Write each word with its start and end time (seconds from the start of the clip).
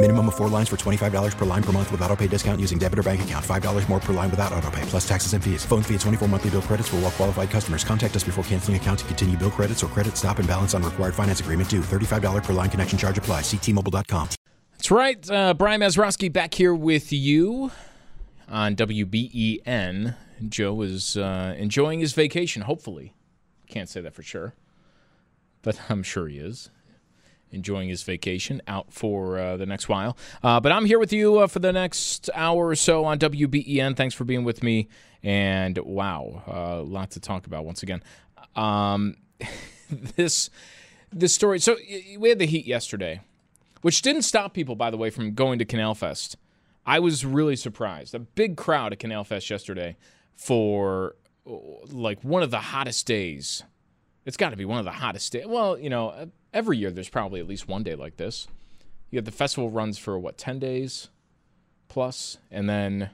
Minimum 0.00 0.28
of 0.28 0.36
four 0.36 0.48
lines 0.48 0.68
for 0.68 0.76
$25 0.76 1.36
per 1.36 1.44
line 1.44 1.62
per 1.62 1.72
month 1.72 1.90
with 1.90 2.00
auto 2.02 2.14
pay 2.14 2.28
discount 2.28 2.60
using 2.60 2.78
debit 2.78 3.00
or 3.00 3.02
bank 3.02 3.22
account. 3.22 3.44
$5 3.44 3.88
more 3.88 3.98
per 3.98 4.12
line 4.12 4.30
without 4.30 4.52
auto 4.52 4.70
pay, 4.70 4.82
plus 4.82 5.06
taxes 5.08 5.32
and 5.32 5.42
fees. 5.42 5.64
Phone 5.64 5.82
fee 5.82 5.94
at 5.96 6.00
24 6.02 6.28
monthly 6.28 6.50
bill 6.50 6.62
credits 6.62 6.88
for 6.88 6.96
all 6.96 7.02
well 7.02 7.10
qualified 7.10 7.50
customers. 7.50 7.82
Contact 7.82 8.14
us 8.14 8.22
before 8.22 8.44
canceling 8.44 8.76
account 8.76 9.00
to 9.00 9.04
continue 9.06 9.36
bill 9.36 9.50
credits 9.50 9.82
or 9.82 9.88
credit 9.88 10.16
stop 10.16 10.38
and 10.38 10.46
balance 10.46 10.72
on 10.72 10.84
required 10.84 11.16
finance 11.16 11.40
agreement 11.40 11.68
due. 11.68 11.80
$35 11.80 12.44
per 12.44 12.52
line 12.52 12.70
connection 12.70 12.96
charge 12.96 13.18
apply. 13.18 13.40
Ctmobile.com. 13.40 14.28
That's 14.70 14.90
right. 14.92 15.28
Uh, 15.28 15.52
Brian 15.54 15.80
Mazurowski 15.80 16.32
back 16.32 16.54
here 16.54 16.76
with 16.76 17.12
you 17.12 17.72
on 18.48 18.76
WBEN. 18.76 20.14
Joe 20.48 20.80
is 20.82 21.16
uh, 21.16 21.56
enjoying 21.58 21.98
his 21.98 22.12
vacation, 22.12 22.62
hopefully. 22.62 23.14
Can't 23.66 23.88
say 23.88 24.00
that 24.02 24.14
for 24.14 24.22
sure, 24.22 24.54
but 25.62 25.80
I'm 25.90 26.04
sure 26.04 26.28
he 26.28 26.38
is 26.38 26.70
enjoying 27.52 27.88
his 27.88 28.02
vacation 28.02 28.60
out 28.66 28.92
for 28.92 29.38
uh, 29.38 29.56
the 29.56 29.66
next 29.66 29.88
while. 29.88 30.16
Uh, 30.42 30.60
but 30.60 30.72
I'm 30.72 30.84
here 30.84 30.98
with 30.98 31.12
you 31.12 31.38
uh, 31.38 31.46
for 31.46 31.58
the 31.58 31.72
next 31.72 32.30
hour 32.34 32.68
or 32.68 32.76
so 32.76 33.04
on 33.04 33.18
WBEN. 33.18 33.96
Thanks 33.96 34.14
for 34.14 34.24
being 34.24 34.44
with 34.44 34.62
me. 34.62 34.88
And 35.22 35.78
wow, 35.78 36.42
a 36.46 36.82
lot 36.82 37.10
to 37.12 37.20
talk 37.20 37.46
about 37.46 37.64
once 37.64 37.82
again. 37.82 38.02
Um, 38.54 39.16
this 40.16 40.50
this 41.10 41.34
story. 41.34 41.58
So 41.58 41.76
we 42.18 42.28
had 42.28 42.38
the 42.38 42.46
heat 42.46 42.66
yesterday, 42.66 43.20
which 43.82 44.02
didn't 44.02 44.22
stop 44.22 44.54
people, 44.54 44.76
by 44.76 44.90
the 44.90 44.96
way, 44.96 45.10
from 45.10 45.34
going 45.34 45.58
to 45.58 45.64
Canal 45.64 45.94
Fest. 45.94 46.36
I 46.86 47.00
was 47.00 47.24
really 47.24 47.56
surprised. 47.56 48.14
A 48.14 48.18
big 48.18 48.56
crowd 48.56 48.92
at 48.92 48.98
Canal 48.98 49.24
Fest 49.24 49.50
yesterday 49.50 49.96
for 50.36 51.16
like 51.44 52.22
one 52.22 52.42
of 52.42 52.50
the 52.50 52.58
hottest 52.58 53.06
days. 53.06 53.62
It's 54.24 54.36
got 54.36 54.50
to 54.50 54.56
be 54.56 54.64
one 54.64 54.78
of 54.78 54.84
the 54.84 54.92
hottest 54.92 55.32
days. 55.32 55.46
Well, 55.46 55.78
you 55.78 55.90
know, 55.90 56.30
every 56.52 56.78
year 56.78 56.90
there's 56.90 57.08
probably 57.08 57.40
at 57.40 57.46
least 57.46 57.68
one 57.68 57.82
day 57.82 57.94
like 57.94 58.16
this. 58.16 58.48
You 59.10 59.16
have 59.18 59.24
the 59.24 59.32
festival 59.32 59.70
runs 59.70 59.98
for 59.98 60.18
what, 60.18 60.36
10 60.36 60.58
days 60.58 61.08
plus, 61.88 62.38
and 62.50 62.68
then 62.68 63.10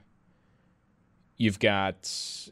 You've 1.37 1.59
got 1.59 2.03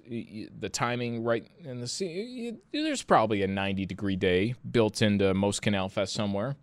the 0.09 0.69
timing 0.73 1.23
right 1.23 1.47
in 1.65 1.81
the 1.81 1.87
sea. 1.87 2.55
There's 2.73 3.03
probably 3.03 3.43
a 3.43 3.47
90 3.47 3.87
degree 3.87 4.17
day 4.17 4.55
built 4.69 5.03
into 5.03 5.33
most 5.35 5.63
Canal 5.63 5.89
Fest 5.89 6.13
somewhere. 6.13 6.57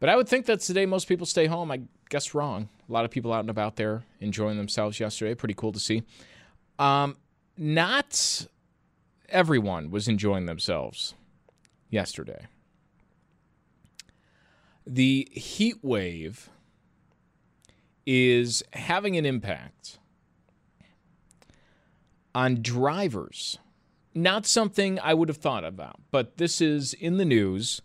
But 0.00 0.10
I 0.10 0.16
would 0.16 0.28
think 0.28 0.44
that's 0.44 0.66
the 0.66 0.74
day 0.74 0.84
most 0.84 1.08
people 1.08 1.24
stay 1.24 1.46
home. 1.46 1.70
I 1.70 1.80
guess 2.10 2.34
wrong. 2.34 2.68
A 2.88 2.92
lot 2.92 3.06
of 3.06 3.10
people 3.10 3.32
out 3.32 3.40
and 3.40 3.48
about 3.48 3.76
there 3.76 4.02
enjoying 4.20 4.58
themselves 4.58 5.00
yesterday. 5.00 5.34
Pretty 5.34 5.54
cool 5.54 5.72
to 5.72 5.80
see. 5.80 6.02
Um, 6.78 7.16
not 7.56 8.46
everyone 9.30 9.90
was 9.90 10.08
enjoying 10.08 10.44
themselves 10.44 11.14
yesterday. 11.88 12.46
The 14.86 15.28
heat 15.32 15.76
wave 15.82 16.50
is 18.06 18.62
having 18.72 19.16
an 19.16 19.24
impact 19.24 19.98
on 22.34 22.60
drivers. 22.60 23.58
Not 24.14 24.46
something 24.46 25.00
I 25.00 25.14
would 25.14 25.28
have 25.28 25.38
thought 25.38 25.64
about, 25.64 26.00
but 26.10 26.36
this 26.36 26.60
is 26.60 26.92
in 26.94 27.16
the 27.16 27.24
news. 27.24 27.80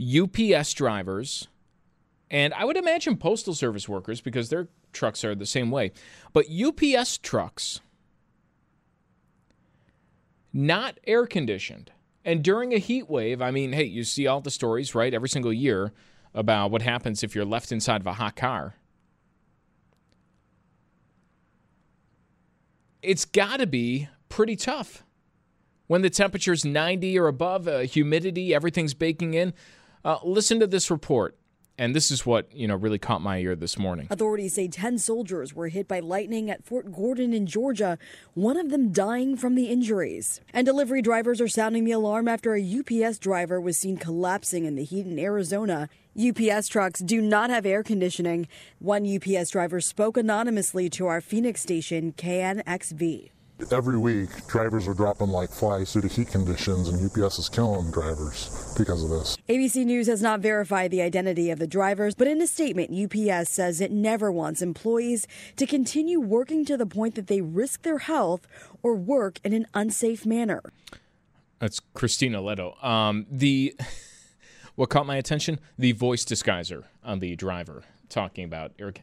UPS 0.00 0.72
drivers, 0.72 1.46
and 2.28 2.52
I 2.54 2.64
would 2.64 2.76
imagine 2.76 3.16
Postal 3.16 3.54
Service 3.54 3.88
workers 3.88 4.20
because 4.20 4.48
their 4.48 4.68
trucks 4.92 5.24
are 5.24 5.36
the 5.36 5.46
same 5.46 5.70
way, 5.70 5.92
but 6.32 6.46
UPS 6.50 7.18
trucks, 7.18 7.80
not 10.52 10.98
air 11.06 11.26
conditioned. 11.26 11.92
And 12.24 12.42
during 12.42 12.72
a 12.72 12.78
heat 12.78 13.08
wave, 13.08 13.40
I 13.40 13.52
mean, 13.52 13.72
hey, 13.72 13.84
you 13.84 14.02
see 14.02 14.26
all 14.26 14.40
the 14.40 14.50
stories, 14.50 14.94
right, 14.96 15.14
every 15.14 15.28
single 15.28 15.52
year 15.52 15.92
about 16.34 16.70
what 16.70 16.82
happens 16.82 17.22
if 17.22 17.34
you're 17.34 17.44
left 17.44 17.70
inside 17.72 18.00
of 18.00 18.06
a 18.06 18.14
hot 18.14 18.36
car. 18.36 18.76
it's 23.04 23.24
got 23.24 23.58
to 23.58 23.66
be 23.66 24.08
pretty 24.28 24.56
tough 24.56 25.04
when 25.86 26.02
the 26.02 26.10
temperature's 26.10 26.64
90 26.64 27.18
or 27.18 27.28
above, 27.28 27.68
uh, 27.68 27.80
humidity, 27.80 28.54
everything's 28.54 28.94
baking 28.94 29.34
in. 29.34 29.52
Uh, 30.04 30.18
listen 30.24 30.58
to 30.60 30.66
this 30.66 30.90
report. 30.90 31.36
And 31.76 31.94
this 31.94 32.10
is 32.12 32.24
what, 32.24 32.54
you 32.54 32.68
know, 32.68 32.76
really 32.76 33.00
caught 33.00 33.20
my 33.20 33.38
ear 33.38 33.56
this 33.56 33.76
morning. 33.76 34.06
Authorities 34.08 34.54
say 34.54 34.68
10 34.68 34.98
soldiers 34.98 35.54
were 35.54 35.68
hit 35.68 35.88
by 35.88 35.98
lightning 35.98 36.48
at 36.48 36.64
Fort 36.64 36.92
Gordon 36.92 37.32
in 37.32 37.46
Georgia, 37.46 37.98
one 38.34 38.56
of 38.56 38.70
them 38.70 38.92
dying 38.92 39.36
from 39.36 39.56
the 39.56 39.66
injuries. 39.66 40.40
And 40.52 40.64
delivery 40.64 41.02
drivers 41.02 41.40
are 41.40 41.48
sounding 41.48 41.84
the 41.84 41.90
alarm 41.90 42.28
after 42.28 42.54
a 42.54 42.62
UPS 42.62 43.18
driver 43.18 43.60
was 43.60 43.76
seen 43.76 43.96
collapsing 43.96 44.64
in 44.64 44.76
the 44.76 44.84
heat 44.84 45.06
in 45.06 45.18
Arizona. 45.18 45.88
UPS 46.16 46.68
trucks 46.68 47.00
do 47.00 47.20
not 47.20 47.50
have 47.50 47.66
air 47.66 47.82
conditioning. 47.82 48.46
One 48.78 49.04
UPS 49.04 49.50
driver 49.50 49.80
spoke 49.80 50.16
anonymously 50.16 50.88
to 50.90 51.08
our 51.08 51.20
Phoenix 51.20 51.60
station, 51.60 52.12
KNXV. 52.12 53.30
Every 53.70 53.96
week, 53.96 54.48
drivers 54.48 54.88
are 54.88 54.94
dropping 54.94 55.28
like 55.28 55.50
flies 55.50 55.92
due 55.92 56.00
to 56.00 56.08
heat 56.08 56.26
conditions, 56.28 56.88
and 56.88 56.98
UPS 56.98 57.38
is 57.38 57.48
killing 57.48 57.88
drivers 57.92 58.74
because 58.76 59.04
of 59.04 59.10
this. 59.10 59.36
ABC 59.48 59.84
News 59.84 60.08
has 60.08 60.20
not 60.20 60.40
verified 60.40 60.90
the 60.90 61.00
identity 61.00 61.50
of 61.52 61.60
the 61.60 61.66
drivers, 61.68 62.16
but 62.16 62.26
in 62.26 62.42
a 62.42 62.48
statement, 62.48 62.90
UPS 62.90 63.48
says 63.48 63.80
it 63.80 63.92
never 63.92 64.32
wants 64.32 64.60
employees 64.60 65.28
to 65.56 65.66
continue 65.66 66.18
working 66.18 66.64
to 66.64 66.76
the 66.76 66.84
point 66.84 67.14
that 67.14 67.28
they 67.28 67.40
risk 67.40 67.82
their 67.82 67.98
health 67.98 68.48
or 68.82 68.96
work 68.96 69.38
in 69.44 69.52
an 69.52 69.68
unsafe 69.72 70.26
manner. 70.26 70.60
That's 71.60 71.78
Christina 71.94 72.42
Leto. 72.42 72.76
Um, 72.82 73.24
the 73.30 73.76
what 74.74 74.90
caught 74.90 75.06
my 75.06 75.16
attention? 75.16 75.60
The 75.78 75.92
voice 75.92 76.24
disguiser 76.24 76.84
on 77.04 77.20
the 77.20 77.36
driver 77.36 77.84
talking 78.08 78.44
about 78.44 78.72
Eric. 78.80 79.02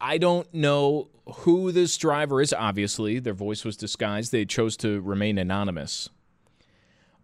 I 0.00 0.18
don't 0.18 0.52
know 0.54 1.08
who 1.26 1.72
this 1.72 1.96
driver 1.96 2.40
is. 2.40 2.52
Obviously, 2.52 3.18
their 3.18 3.34
voice 3.34 3.64
was 3.64 3.76
disguised. 3.76 4.32
They 4.32 4.44
chose 4.44 4.76
to 4.78 5.00
remain 5.00 5.38
anonymous. 5.38 6.08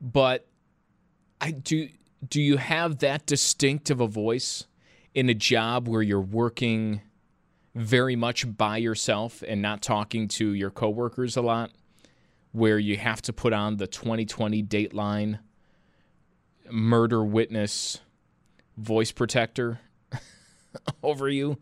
But 0.00 0.46
I 1.40 1.52
do 1.52 1.88
do 2.26 2.40
you 2.40 2.56
have 2.56 2.98
that 2.98 3.26
distinct 3.26 3.90
of 3.90 4.00
a 4.00 4.06
voice 4.06 4.66
in 5.14 5.28
a 5.28 5.34
job 5.34 5.88
where 5.88 6.02
you're 6.02 6.20
working 6.20 7.02
very 7.74 8.16
much 8.16 8.56
by 8.56 8.78
yourself 8.78 9.42
and 9.46 9.60
not 9.62 9.82
talking 9.82 10.28
to 10.28 10.52
your 10.52 10.70
coworkers 10.70 11.36
a 11.36 11.42
lot? 11.42 11.70
Where 12.52 12.78
you 12.78 12.96
have 12.96 13.20
to 13.22 13.32
put 13.32 13.52
on 13.52 13.76
the 13.76 13.86
2020 13.86 14.62
Dateline 14.62 15.38
murder 16.70 17.22
witness 17.24 18.00
voice 18.76 19.12
protector 19.12 19.80
over 21.02 21.28
you 21.28 21.58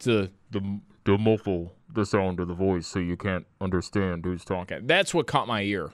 to 0.00 0.30
the 0.50 0.80
to 1.04 1.16
muffle 1.16 1.72
the 1.92 2.04
sound 2.04 2.40
of 2.40 2.48
the 2.48 2.54
voice 2.54 2.86
so 2.86 2.98
you 2.98 3.16
can't 3.16 3.46
understand 3.60 4.24
who's 4.24 4.44
talking. 4.44 4.86
That's 4.86 5.14
what 5.14 5.26
caught 5.26 5.46
my 5.46 5.62
ear. 5.62 5.92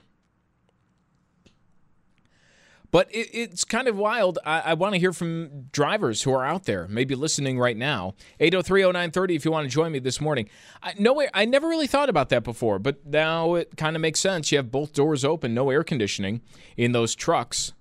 But 2.90 3.08
it, 3.10 3.30
it's 3.32 3.64
kind 3.64 3.88
of 3.88 3.96
wild. 3.96 4.38
I, 4.44 4.60
I 4.60 4.74
want 4.74 4.94
to 4.94 5.00
hear 5.00 5.12
from 5.12 5.68
drivers 5.72 6.22
who 6.22 6.32
are 6.32 6.44
out 6.44 6.64
there, 6.64 6.86
maybe 6.88 7.14
listening 7.14 7.58
right 7.58 7.76
now. 7.76 8.14
8030930 8.40 9.34
if 9.34 9.44
you 9.44 9.50
want 9.50 9.64
to 9.64 9.70
join 9.70 9.92
me 9.92 9.98
this 9.98 10.20
morning. 10.20 10.48
I, 10.82 10.94
no, 10.98 11.22
I 11.32 11.44
never 11.46 11.68
really 11.68 11.86
thought 11.86 12.10
about 12.10 12.28
that 12.28 12.44
before, 12.44 12.78
but 12.78 13.04
now 13.06 13.54
it 13.54 13.76
kind 13.76 13.96
of 13.96 14.02
makes 14.02 14.20
sense. 14.20 14.52
You 14.52 14.58
have 14.58 14.70
both 14.70 14.92
doors 14.92 15.24
open, 15.24 15.54
no 15.54 15.70
air 15.70 15.82
conditioning 15.82 16.42
in 16.76 16.92
those 16.92 17.14
trucks. 17.14 17.72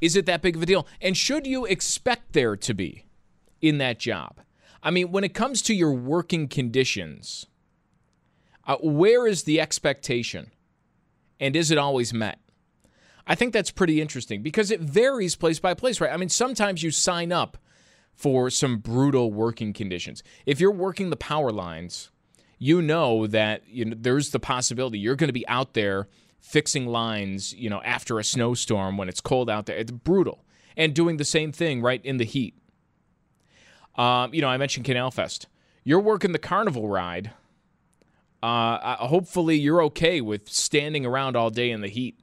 Is 0.00 0.16
it 0.16 0.26
that 0.26 0.42
big 0.42 0.54
of 0.56 0.62
a 0.62 0.66
deal? 0.66 0.86
And 1.00 1.16
should 1.16 1.46
you 1.46 1.64
expect 1.64 2.32
there 2.32 2.56
to 2.56 2.74
be 2.74 3.06
in 3.60 3.78
that 3.78 3.98
job? 3.98 4.40
I 4.84 4.90
mean, 4.90 5.10
when 5.10 5.24
it 5.24 5.32
comes 5.32 5.62
to 5.62 5.74
your 5.74 5.92
working 5.92 6.46
conditions, 6.46 7.46
uh, 8.66 8.76
where 8.76 9.26
is 9.26 9.44
the 9.44 9.58
expectation? 9.58 10.50
And 11.40 11.56
is 11.56 11.70
it 11.70 11.78
always 11.78 12.12
met? 12.12 12.38
I 13.26 13.34
think 13.34 13.54
that's 13.54 13.70
pretty 13.70 14.02
interesting 14.02 14.42
because 14.42 14.70
it 14.70 14.80
varies 14.80 15.36
place 15.36 15.58
by 15.58 15.72
place, 15.72 16.00
right? 16.00 16.12
I 16.12 16.18
mean, 16.18 16.28
sometimes 16.28 16.82
you 16.82 16.90
sign 16.90 17.32
up 17.32 17.56
for 18.12 18.50
some 18.50 18.78
brutal 18.78 19.32
working 19.32 19.72
conditions. 19.72 20.22
If 20.44 20.60
you're 20.60 20.70
working 20.70 21.08
the 21.08 21.16
power 21.16 21.50
lines, 21.50 22.10
you 22.58 22.82
know 22.82 23.26
that 23.26 23.62
you 23.66 23.86
know, 23.86 23.96
there's 23.98 24.30
the 24.30 24.38
possibility 24.38 24.98
you're 24.98 25.16
going 25.16 25.28
to 25.28 25.32
be 25.32 25.48
out 25.48 25.72
there 25.72 26.08
fixing 26.40 26.86
lines, 26.86 27.54
you 27.54 27.70
know, 27.70 27.80
after 27.82 28.18
a 28.18 28.24
snowstorm 28.24 28.98
when 28.98 29.08
it's 29.08 29.22
cold 29.22 29.48
out 29.48 29.64
there. 29.64 29.78
It's 29.78 29.90
brutal. 29.90 30.44
And 30.76 30.94
doing 30.94 31.16
the 31.16 31.24
same 31.24 31.52
thing 31.52 31.80
right 31.80 32.04
in 32.04 32.18
the 32.18 32.24
heat. 32.24 32.54
Um, 33.96 34.34
you 34.34 34.40
know, 34.40 34.48
I 34.48 34.56
mentioned 34.56 34.84
Canal 34.84 35.10
Fest. 35.10 35.46
You're 35.84 36.00
working 36.00 36.32
the 36.32 36.38
carnival 36.38 36.88
ride. 36.88 37.30
Uh, 38.42 38.96
hopefully, 38.96 39.56
you're 39.56 39.82
okay 39.84 40.20
with 40.20 40.48
standing 40.48 41.06
around 41.06 41.36
all 41.36 41.50
day 41.50 41.70
in 41.70 41.80
the 41.80 41.88
heat 41.88 42.18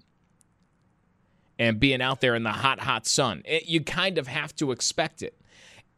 and 1.57 1.79
being 1.79 2.01
out 2.01 2.21
there 2.21 2.35
in 2.35 2.43
the 2.43 2.51
hot, 2.51 2.79
hot 2.79 3.05
sun. 3.05 3.43
It, 3.45 3.67
you 3.67 3.83
kind 3.83 4.17
of 4.17 4.27
have 4.27 4.55
to 4.57 4.71
expect 4.71 5.23
it. 5.23 5.39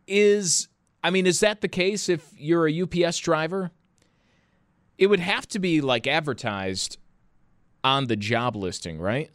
Is 0.07 0.67
I 1.03 1.09
mean, 1.09 1.27
is 1.27 1.41
that 1.41 1.61
the 1.61 1.67
case 1.67 2.07
if 2.07 2.29
you're 2.37 2.67
a 2.67 2.81
UPS 2.81 3.17
driver? 3.19 3.71
It 4.97 5.07
would 5.07 5.19
have 5.19 5.47
to 5.49 5.59
be 5.59 5.81
like 5.81 6.07
advertised 6.07 6.97
on 7.83 8.07
the 8.07 8.15
job 8.15 8.55
listing, 8.55 8.99
right? 8.99 9.29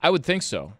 I 0.00 0.10
would 0.10 0.24
think 0.24 0.42
so. 0.42 0.72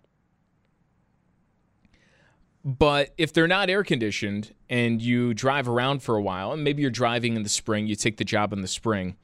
But 2.65 3.13
if 3.19 3.33
they're 3.33 3.49
not 3.49 3.71
air 3.71 3.83
conditioned 3.83 4.55
and 4.71 5.03
you 5.03 5.35
drive 5.35 5.69
around 5.69 6.03
for 6.03 6.15
a 6.17 6.23
while, 6.23 6.53
and 6.53 6.63
maybe 6.63 6.83
you're 6.83 6.93
driving 6.93 7.35
in 7.35 7.43
the 7.43 7.49
spring, 7.49 7.87
you 7.87 7.97
take 7.97 8.19
the 8.19 8.25
job 8.25 8.53
in 8.53 8.61
the 8.61 8.69
spring, 8.69 9.17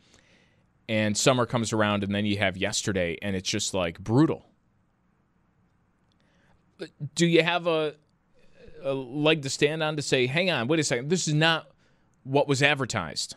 and 0.88 1.16
summer 1.16 1.46
comes 1.46 1.72
around, 1.72 2.02
and 2.02 2.14
then 2.14 2.26
you 2.26 2.38
have 2.38 2.56
yesterday, 2.56 3.16
and 3.22 3.36
it's 3.36 3.48
just 3.48 3.74
like 3.74 4.00
brutal. 4.00 4.46
Do 7.14 7.26
you 7.26 7.42
have 7.42 7.66
a, 7.66 7.94
a 8.82 8.92
leg 8.92 9.42
to 9.42 9.50
stand 9.50 9.82
on 9.82 9.96
to 9.96 10.02
say, 10.02 10.26
hang 10.26 10.50
on, 10.50 10.66
wait 10.66 10.80
a 10.80 10.84
second, 10.84 11.08
this 11.08 11.28
is 11.28 11.34
not 11.34 11.68
what 12.24 12.48
was 12.48 12.62
advertised? 12.62 13.36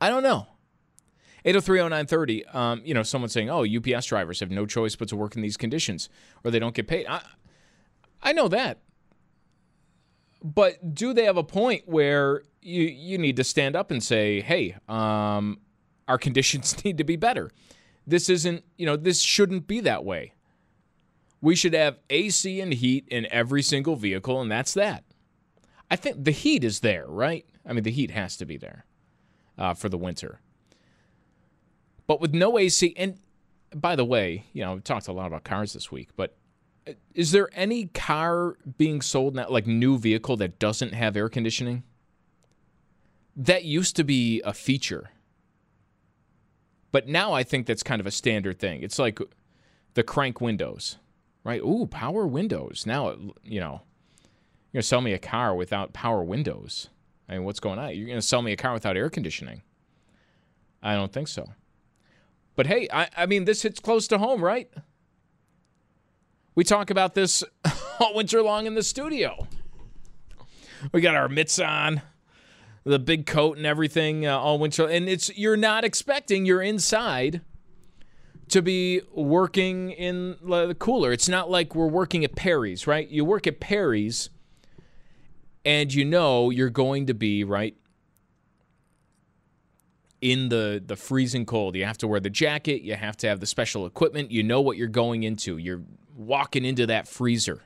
I 0.00 0.08
don't 0.08 0.22
know. 0.22 0.46
8030930, 1.44 2.54
um, 2.54 2.82
you 2.84 2.94
know, 2.94 3.02
someone 3.02 3.28
saying, 3.28 3.50
oh, 3.50 3.64
UPS 3.64 4.06
drivers 4.06 4.40
have 4.40 4.50
no 4.50 4.66
choice 4.66 4.96
but 4.96 5.08
to 5.08 5.16
work 5.16 5.34
in 5.36 5.42
these 5.42 5.56
conditions 5.56 6.08
or 6.44 6.50
they 6.50 6.58
don't 6.58 6.74
get 6.74 6.86
paid. 6.86 7.06
I, 7.06 7.22
I 8.22 8.32
know 8.32 8.48
that. 8.48 8.78
But 10.42 10.94
do 10.94 11.12
they 11.12 11.24
have 11.24 11.36
a 11.36 11.44
point 11.44 11.86
where 11.86 12.42
you, 12.60 12.82
you 12.82 13.18
need 13.18 13.36
to 13.36 13.44
stand 13.44 13.76
up 13.76 13.90
and 13.90 14.02
say, 14.02 14.40
hey, 14.40 14.76
um, 14.88 15.58
our 16.08 16.18
conditions 16.18 16.84
need 16.84 16.98
to 16.98 17.04
be 17.04 17.16
better? 17.16 17.50
This 18.06 18.28
isn't, 18.28 18.64
you 18.76 18.86
know, 18.86 18.96
this 18.96 19.20
shouldn't 19.20 19.66
be 19.66 19.80
that 19.80 20.04
way. 20.04 20.34
We 21.40 21.56
should 21.56 21.74
have 21.74 21.98
AC 22.08 22.60
and 22.60 22.72
heat 22.72 23.06
in 23.08 23.26
every 23.26 23.62
single 23.62 23.96
vehicle, 23.96 24.40
and 24.40 24.50
that's 24.50 24.74
that. 24.74 25.04
I 25.90 25.96
think 25.96 26.24
the 26.24 26.30
heat 26.30 26.62
is 26.62 26.80
there, 26.80 27.04
right? 27.06 27.44
I 27.66 27.72
mean, 27.72 27.82
the 27.82 27.90
heat 27.90 28.12
has 28.12 28.36
to 28.38 28.46
be 28.46 28.56
there 28.56 28.86
uh, 29.58 29.74
for 29.74 29.88
the 29.88 29.98
winter. 29.98 30.40
But 32.06 32.20
with 32.20 32.34
no 32.34 32.58
AC, 32.58 32.94
and 32.96 33.18
by 33.74 33.96
the 33.96 34.04
way, 34.04 34.46
you 34.52 34.62
know, 34.62 34.74
we 34.74 34.80
talked 34.80 35.08
a 35.08 35.12
lot 35.12 35.26
about 35.26 35.44
cars 35.44 35.72
this 35.72 35.90
week, 35.90 36.10
but 36.16 36.36
uh, 36.86 36.92
is 37.14 37.32
there 37.32 37.48
any 37.52 37.86
car 37.86 38.56
being 38.76 39.00
sold 39.00 39.34
now, 39.34 39.48
like 39.48 39.66
new 39.66 39.98
vehicle 39.98 40.36
that 40.38 40.58
doesn't 40.58 40.92
have 40.94 41.16
air 41.16 41.28
conditioning? 41.28 41.84
That 43.36 43.64
used 43.64 43.96
to 43.96 44.04
be 44.04 44.42
a 44.44 44.52
feature. 44.52 45.10
But 46.90 47.08
now 47.08 47.32
I 47.32 47.42
think 47.42 47.66
that's 47.66 47.82
kind 47.82 48.00
of 48.00 48.06
a 48.06 48.10
standard 48.10 48.58
thing. 48.58 48.82
It's 48.82 48.98
like 48.98 49.18
the 49.94 50.02
crank 50.02 50.40
windows, 50.40 50.98
right? 51.44 51.62
Ooh, 51.62 51.86
power 51.86 52.26
windows. 52.26 52.84
Now, 52.86 53.16
you 53.42 53.60
know, 53.60 53.80
you're 54.72 54.78
going 54.78 54.82
to 54.82 54.88
sell 54.88 55.00
me 55.00 55.12
a 55.12 55.18
car 55.18 55.54
without 55.54 55.94
power 55.94 56.22
windows. 56.22 56.90
I 57.28 57.34
mean, 57.34 57.44
what's 57.44 57.60
going 57.60 57.78
on? 57.78 57.96
You're 57.96 58.06
going 58.06 58.18
to 58.18 58.26
sell 58.26 58.42
me 58.42 58.52
a 58.52 58.56
car 58.56 58.74
without 58.74 58.96
air 58.96 59.08
conditioning? 59.08 59.62
I 60.82 60.94
don't 60.94 61.12
think 61.12 61.28
so. 61.28 61.46
But 62.54 62.66
hey, 62.66 62.88
I, 62.92 63.08
I 63.16 63.26
mean, 63.26 63.44
this 63.44 63.62
hits 63.62 63.80
close 63.80 64.06
to 64.08 64.18
home, 64.18 64.44
right? 64.44 64.70
We 66.54 66.64
talk 66.64 66.90
about 66.90 67.14
this 67.14 67.42
all 68.00 68.14
winter 68.14 68.42
long 68.42 68.66
in 68.66 68.74
the 68.74 68.82
studio. 68.82 69.46
We 70.92 71.00
got 71.00 71.14
our 71.14 71.28
mitts 71.28 71.58
on, 71.58 72.02
the 72.84 72.98
big 72.98 73.26
coat 73.26 73.56
and 73.56 73.64
everything 73.64 74.26
uh, 74.26 74.36
all 74.36 74.58
winter, 74.58 74.88
and 74.88 75.08
it's 75.08 75.36
you're 75.36 75.56
not 75.56 75.84
expecting 75.84 76.44
you're 76.44 76.62
inside 76.62 77.40
to 78.48 78.60
be 78.60 79.00
working 79.14 79.92
in 79.92 80.36
the 80.42 80.76
cooler. 80.78 81.12
It's 81.12 81.28
not 81.28 81.48
like 81.48 81.74
we're 81.74 81.86
working 81.86 82.24
at 82.24 82.34
Perry's, 82.34 82.86
right? 82.86 83.08
You 83.08 83.24
work 83.24 83.46
at 83.46 83.60
Perry's, 83.60 84.28
and 85.64 85.94
you 85.94 86.04
know 86.04 86.50
you're 86.50 86.70
going 86.70 87.06
to 87.06 87.14
be 87.14 87.44
right 87.44 87.76
in 90.22 90.48
the 90.48 90.82
the 90.84 90.96
freezing 90.96 91.44
cold. 91.44 91.76
You 91.76 91.84
have 91.84 91.98
to 91.98 92.08
wear 92.08 92.20
the 92.20 92.30
jacket, 92.30 92.80
you 92.80 92.94
have 92.94 93.18
to 93.18 93.28
have 93.28 93.40
the 93.40 93.46
special 93.46 93.84
equipment. 93.84 94.30
You 94.30 94.42
know 94.42 94.62
what 94.62 94.78
you're 94.78 94.88
going 94.88 95.24
into. 95.24 95.58
You're 95.58 95.82
walking 96.16 96.64
into 96.64 96.86
that 96.86 97.06
freezer. 97.06 97.62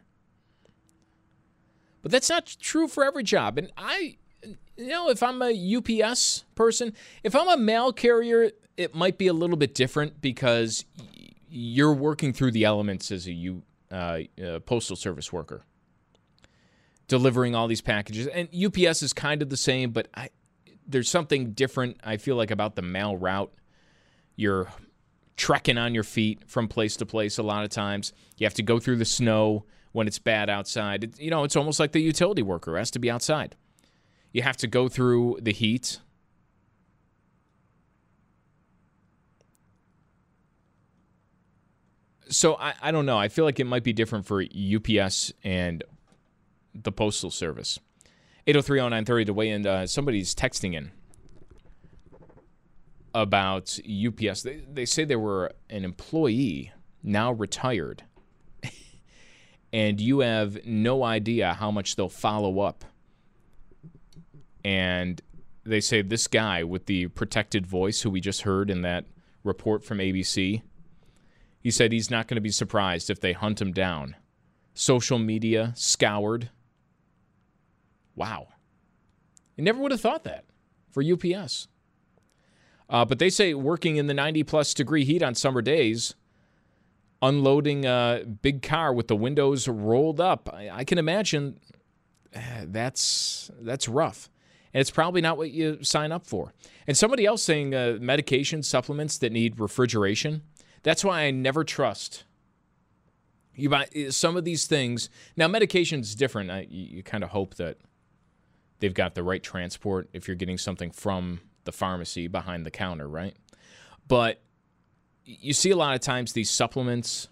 But 2.02 2.10
that's 2.10 2.30
not 2.30 2.56
true 2.60 2.88
for 2.88 3.04
every 3.04 3.24
job. 3.24 3.58
And 3.58 3.70
I 3.76 4.16
you 4.76 4.88
know, 4.88 5.10
if 5.10 5.22
I'm 5.22 5.42
a 5.42 5.76
UPS 5.76 6.44
person, 6.54 6.92
if 7.22 7.34
I'm 7.34 7.48
a 7.48 7.56
mail 7.56 7.92
carrier, 7.92 8.50
it 8.76 8.94
might 8.94 9.18
be 9.18 9.26
a 9.26 9.32
little 9.32 9.56
bit 9.56 9.74
different 9.74 10.20
because 10.20 10.84
you're 11.48 11.94
working 11.94 12.32
through 12.32 12.52
the 12.52 12.64
elements 12.64 13.10
as 13.10 13.26
a 13.26 13.32
U, 13.32 13.62
uh, 13.90 14.20
uh, 14.44 14.60
postal 14.60 14.96
service 14.96 15.32
worker, 15.32 15.64
delivering 17.08 17.54
all 17.54 17.66
these 17.66 17.80
packages. 17.80 18.26
And 18.26 18.48
UPS 18.54 19.02
is 19.02 19.12
kind 19.12 19.42
of 19.42 19.48
the 19.48 19.56
same, 19.56 19.90
but 19.90 20.08
I, 20.14 20.28
there's 20.86 21.10
something 21.10 21.52
different 21.52 21.98
I 22.04 22.16
feel 22.16 22.36
like 22.36 22.50
about 22.50 22.76
the 22.76 22.82
mail 22.82 23.16
route. 23.16 23.52
You're 24.36 24.68
trekking 25.36 25.78
on 25.78 25.94
your 25.94 26.04
feet 26.04 26.42
from 26.46 26.68
place 26.68 26.96
to 26.96 27.06
place 27.06 27.38
a 27.38 27.42
lot 27.42 27.64
of 27.64 27.70
times. 27.70 28.12
You 28.38 28.46
have 28.46 28.54
to 28.54 28.62
go 28.62 28.78
through 28.78 28.96
the 28.96 29.04
snow 29.04 29.64
when 29.92 30.06
it's 30.06 30.18
bad 30.18 30.48
outside. 30.50 31.04
It, 31.04 31.20
you 31.20 31.30
know, 31.30 31.44
it's 31.44 31.56
almost 31.56 31.80
like 31.80 31.92
the 31.92 32.00
utility 32.00 32.42
worker 32.42 32.76
has 32.76 32.90
to 32.92 32.98
be 32.98 33.10
outside. 33.10 33.56
You 34.32 34.42
have 34.42 34.56
to 34.58 34.66
go 34.66 34.88
through 34.88 35.38
the 35.40 35.52
heat. 35.52 36.00
So 42.28 42.56
I, 42.56 42.74
I 42.82 42.90
don't 42.90 43.06
know. 43.06 43.18
I 43.18 43.28
feel 43.28 43.44
like 43.44 43.60
it 43.60 43.64
might 43.64 43.84
be 43.84 43.92
different 43.92 44.26
for 44.26 44.42
UPS 44.42 45.32
and 45.44 45.82
the 46.74 46.92
Postal 46.92 47.30
Service. 47.30 47.78
8030930 48.46 49.26
to 49.26 49.32
weigh 49.32 49.50
in. 49.50 49.66
Uh, 49.66 49.86
somebody's 49.86 50.34
texting 50.34 50.74
in 50.74 50.92
about 53.14 53.78
UPS. 53.80 54.42
They, 54.42 54.62
they 54.72 54.84
say 54.84 55.04
they 55.04 55.16
were 55.16 55.52
an 55.70 55.84
employee, 55.84 56.72
now 57.02 57.32
retired, 57.32 58.04
and 59.72 60.00
you 60.00 60.20
have 60.20 60.64
no 60.64 61.02
idea 61.02 61.54
how 61.54 61.70
much 61.70 61.96
they'll 61.96 62.08
follow 62.08 62.60
up. 62.60 62.84
And 64.64 65.20
they 65.64 65.80
say 65.80 66.02
this 66.02 66.26
guy 66.26 66.62
with 66.62 66.86
the 66.86 67.08
protected 67.08 67.66
voice, 67.66 68.02
who 68.02 68.10
we 68.10 68.20
just 68.20 68.42
heard 68.42 68.70
in 68.70 68.82
that 68.82 69.06
report 69.42 69.84
from 69.84 69.98
ABC, 69.98 70.62
he 71.60 71.70
said 71.70 71.90
he's 71.90 72.10
not 72.10 72.28
going 72.28 72.36
to 72.36 72.40
be 72.40 72.50
surprised 72.50 73.10
if 73.10 73.20
they 73.20 73.32
hunt 73.32 73.60
him 73.60 73.72
down. 73.72 74.14
Social 74.74 75.18
media 75.18 75.72
scoured 75.74 76.50
Wow. 78.16 78.48
I 79.58 79.62
never 79.62 79.80
would 79.80 79.92
have 79.92 80.00
thought 80.00 80.24
that 80.24 80.44
for 80.90 81.02
UPS. 81.02 81.68
Uh, 82.88 83.04
but 83.04 83.18
they 83.18 83.30
say 83.30 83.54
working 83.54 83.96
in 83.96 84.06
the 84.06 84.14
90 84.14 84.42
plus 84.44 84.74
degree 84.74 85.04
heat 85.04 85.22
on 85.22 85.34
summer 85.34 85.62
days, 85.62 86.14
unloading 87.22 87.84
a 87.84 88.22
big 88.42 88.62
car 88.62 88.92
with 88.92 89.08
the 89.08 89.16
windows 89.16 89.68
rolled 89.68 90.20
up, 90.20 90.48
I, 90.52 90.70
I 90.70 90.84
can 90.84 90.98
imagine 90.98 91.58
eh, 92.32 92.64
that's 92.66 93.50
that's 93.60 93.88
rough. 93.88 94.30
And 94.72 94.80
it's 94.80 94.90
probably 94.90 95.20
not 95.20 95.38
what 95.38 95.50
you 95.50 95.82
sign 95.82 96.12
up 96.12 96.26
for. 96.26 96.52
And 96.86 96.96
somebody 96.96 97.24
else 97.24 97.42
saying 97.42 97.74
uh, 97.74 97.98
medication 98.00 98.62
supplements 98.62 99.16
that 99.18 99.32
need 99.32 99.58
refrigeration. 99.58 100.42
That's 100.82 101.04
why 101.04 101.22
I 101.22 101.30
never 101.30 101.64
trust. 101.64 102.24
You 103.54 103.70
buy 103.70 103.88
eh, 103.94 104.10
some 104.10 104.36
of 104.36 104.44
these 104.44 104.66
things. 104.66 105.08
Now, 105.36 105.48
medication 105.48 106.00
is 106.00 106.14
different. 106.14 106.50
I, 106.50 106.66
you, 106.70 106.96
you 106.98 107.02
kind 107.02 107.24
of 107.24 107.30
hope 107.30 107.54
that 107.54 107.78
they've 108.80 108.94
got 108.94 109.14
the 109.14 109.22
right 109.22 109.42
transport 109.42 110.08
if 110.12 110.28
you're 110.28 110.36
getting 110.36 110.58
something 110.58 110.90
from 110.90 111.40
the 111.64 111.72
pharmacy 111.72 112.26
behind 112.28 112.64
the 112.64 112.70
counter, 112.70 113.08
right? 113.08 113.36
But 114.08 114.40
you 115.24 115.52
see 115.52 115.70
a 115.70 115.76
lot 115.76 115.94
of 115.94 116.00
times 116.00 116.32
these 116.32 116.50
supplements 116.50 117.28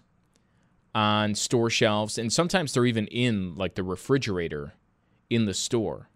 on 0.93 1.35
store 1.35 1.69
shelves, 1.69 2.17
and 2.17 2.31
sometimes 2.31 2.73
they're 2.73 2.85
even 2.85 3.07
in 3.07 3.55
like 3.55 3.75
the 3.75 3.83
refrigerator 3.83 4.73
in 5.29 5.45
the 5.45 5.53
store. 5.53 6.09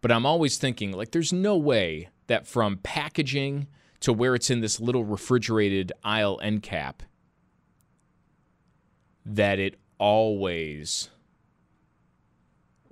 But 0.00 0.12
I'm 0.12 0.24
always 0.26 0.56
thinking, 0.56 0.92
like, 0.92 1.10
there's 1.10 1.32
no 1.32 1.56
way 1.56 2.08
that 2.26 2.46
from 2.46 2.78
packaging 2.78 3.66
to 4.00 4.12
where 4.12 4.34
it's 4.34 4.50
in 4.50 4.60
this 4.60 4.80
little 4.80 5.04
refrigerated 5.04 5.92
aisle 6.02 6.40
end 6.42 6.62
cap 6.62 7.02
that 9.26 9.58
it 9.58 9.76
always 9.98 11.10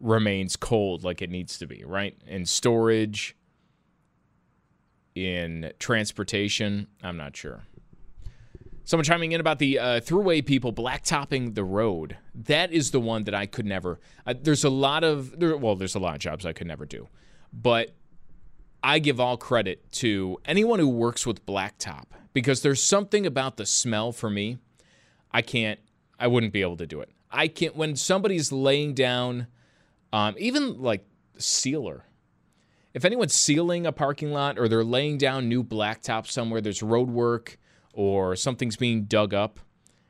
remains 0.01 0.57
cold 0.57 1.05
like 1.05 1.23
it 1.23 1.31
needs 1.31 1.59
to 1.59 1.67
be, 1.67 1.85
right? 1.85 2.17
In 2.27 2.47
storage, 2.47 3.37
in 5.15 5.73
transportation, 5.79 6.87
I'm 7.03 7.17
not 7.17 7.37
sure. 7.37 7.63
Someone 8.85 9.05
chiming 9.05 9.33
in 9.33 9.41
about 9.41 9.59
the 9.59 9.79
uh, 9.79 10.01
Thruway 10.01 10.45
people 10.45 10.73
blacktopping 10.73 11.55
the 11.55 11.65
road. 11.65 12.17
That 12.35 12.73
is 12.73 12.91
the 12.91 13.01
one 13.01 13.25
that 13.25 13.35
I 13.35 13.45
could 13.45 13.67
never. 13.67 14.01
Uh, 14.27 14.33
there's 14.41 14.65
a 14.65 14.71
lot 14.71 15.05
of 15.05 15.39
there, 15.39 15.57
well, 15.57 15.77
there's 15.77 15.95
a 15.95 15.99
lot 15.99 16.15
of 16.15 16.21
jobs 16.21 16.47
I 16.47 16.55
could 16.55 16.67
never 16.67 16.87
do, 16.87 17.09
but 17.53 17.91
I 18.83 18.99
give 18.99 19.21
all 19.21 19.37
credit 19.37 19.93
to 19.93 20.39
anyone 20.47 20.79
who 20.79 20.89
works 20.89 21.27
with 21.27 21.45
blacktop 21.45 22.05
because 22.33 22.63
there's 22.63 22.83
something 22.83 23.27
about 23.27 23.57
the 23.57 23.67
smell 23.67 24.13
for 24.13 24.31
me. 24.31 24.59
I 25.33 25.43
can't. 25.43 25.81
I 26.19 26.29
wouldn't 26.29 26.53
be 26.53 26.63
able 26.63 26.79
to 26.79 26.87
do 26.87 27.01
it. 27.01 27.11
I 27.31 27.49
can't 27.49 27.77
when 27.77 27.95
somebody's 27.95 28.53
laying 28.53 28.95
down, 28.95 29.49
um, 30.13 30.35
even 30.39 30.81
like 30.81 31.05
sealer. 31.39 32.05
If 32.95 33.05
anyone's 33.05 33.35
sealing 33.35 33.87
a 33.87 33.93
parking 33.93 34.33
lot 34.33 34.59
or 34.59 34.69
they're 34.69 34.85
laying 34.85 35.19
down 35.19 35.49
new 35.49 35.63
blacktop 35.63 36.27
somewhere, 36.27 36.61
there's 36.61 36.83
road 36.83 37.11
work 37.11 37.59
or 37.93 38.35
something's 38.35 38.77
being 38.77 39.05
dug 39.05 39.35
up 39.35 39.61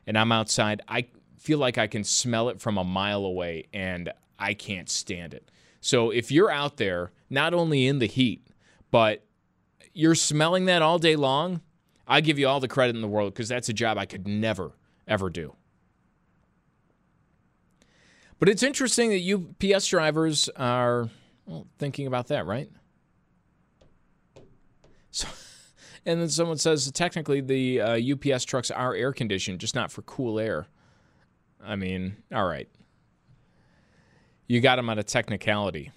and 0.06 0.16
I'm 0.16 0.32
outside, 0.32 0.80
I 0.88 1.08
feel 1.38 1.58
like 1.58 1.76
I 1.76 1.86
can 1.86 2.02
smell 2.02 2.48
it 2.48 2.60
from 2.60 2.78
a 2.78 2.84
mile 2.84 3.24
away 3.24 3.66
and 3.74 4.10
I 4.38 4.54
can't 4.54 4.88
stand 4.88 5.34
it. 5.34 5.50
So 5.80 6.10
if 6.10 6.30
you're 6.30 6.50
out 6.50 6.78
there, 6.78 7.12
not 7.28 7.52
only 7.52 7.86
in 7.86 7.98
the 7.98 8.06
heat, 8.06 8.48
but 8.90 9.24
you're 9.92 10.14
smelling 10.14 10.64
that 10.64 10.80
all 10.80 10.98
day 10.98 11.14
long, 11.16 11.60
I 12.06 12.20
give 12.22 12.38
you 12.38 12.48
all 12.48 12.58
the 12.60 12.68
credit 12.68 12.96
in 12.96 13.02
the 13.02 13.08
world 13.08 13.34
because 13.34 13.48
that's 13.48 13.68
a 13.68 13.74
job 13.74 13.98
I 13.98 14.06
could 14.06 14.26
never, 14.26 14.72
ever 15.06 15.28
do. 15.28 15.54
But 18.38 18.48
it's 18.48 18.62
interesting 18.62 19.10
that 19.10 19.74
UPS 19.74 19.88
drivers 19.88 20.48
are 20.56 21.08
well, 21.46 21.66
thinking 21.78 22.06
about 22.06 22.28
that, 22.28 22.46
right? 22.46 22.70
So. 25.10 25.28
And 26.06 26.22
then 26.22 26.30
someone 26.30 26.56
says 26.56 26.90
technically 26.92 27.42
the 27.42 27.82
uh, 27.82 28.00
UPS 28.14 28.44
trucks 28.46 28.70
are 28.70 28.94
air 28.94 29.12
conditioned, 29.12 29.60
just 29.60 29.74
not 29.74 29.92
for 29.92 30.00
cool 30.02 30.38
air. 30.38 30.66
I 31.62 31.76
mean, 31.76 32.16
all 32.32 32.46
right. 32.46 32.66
You 34.46 34.62
got 34.62 34.76
them 34.76 34.88
on 34.88 34.98
a 34.98 35.02
technicality 35.02 35.92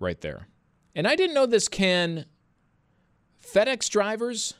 right 0.00 0.20
there. 0.20 0.48
And 0.96 1.06
I 1.06 1.14
didn't 1.14 1.34
know 1.34 1.46
this 1.46 1.68
can 1.68 2.24
FedEx 3.44 3.88
drivers 3.88 4.54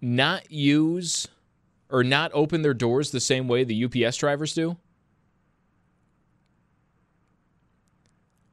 not 0.00 0.50
use 0.50 1.28
or 1.88 2.02
not 2.02 2.32
open 2.34 2.62
their 2.62 2.74
doors 2.74 3.12
the 3.12 3.20
same 3.20 3.46
way 3.46 3.62
the 3.62 3.84
UPS 3.84 4.16
drivers 4.16 4.54
do? 4.54 4.76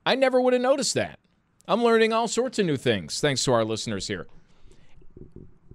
I 0.05 0.15
never 0.15 0.39
would 0.41 0.53
have 0.53 0.61
noticed 0.61 0.93
that. 0.95 1.19
I'm 1.67 1.83
learning 1.83 2.11
all 2.11 2.27
sorts 2.27 2.59
of 2.59 2.65
new 2.65 2.75
things 2.77 3.21
thanks 3.21 3.43
to 3.45 3.53
our 3.53 3.63
listeners 3.63 4.07
here. 4.07 4.27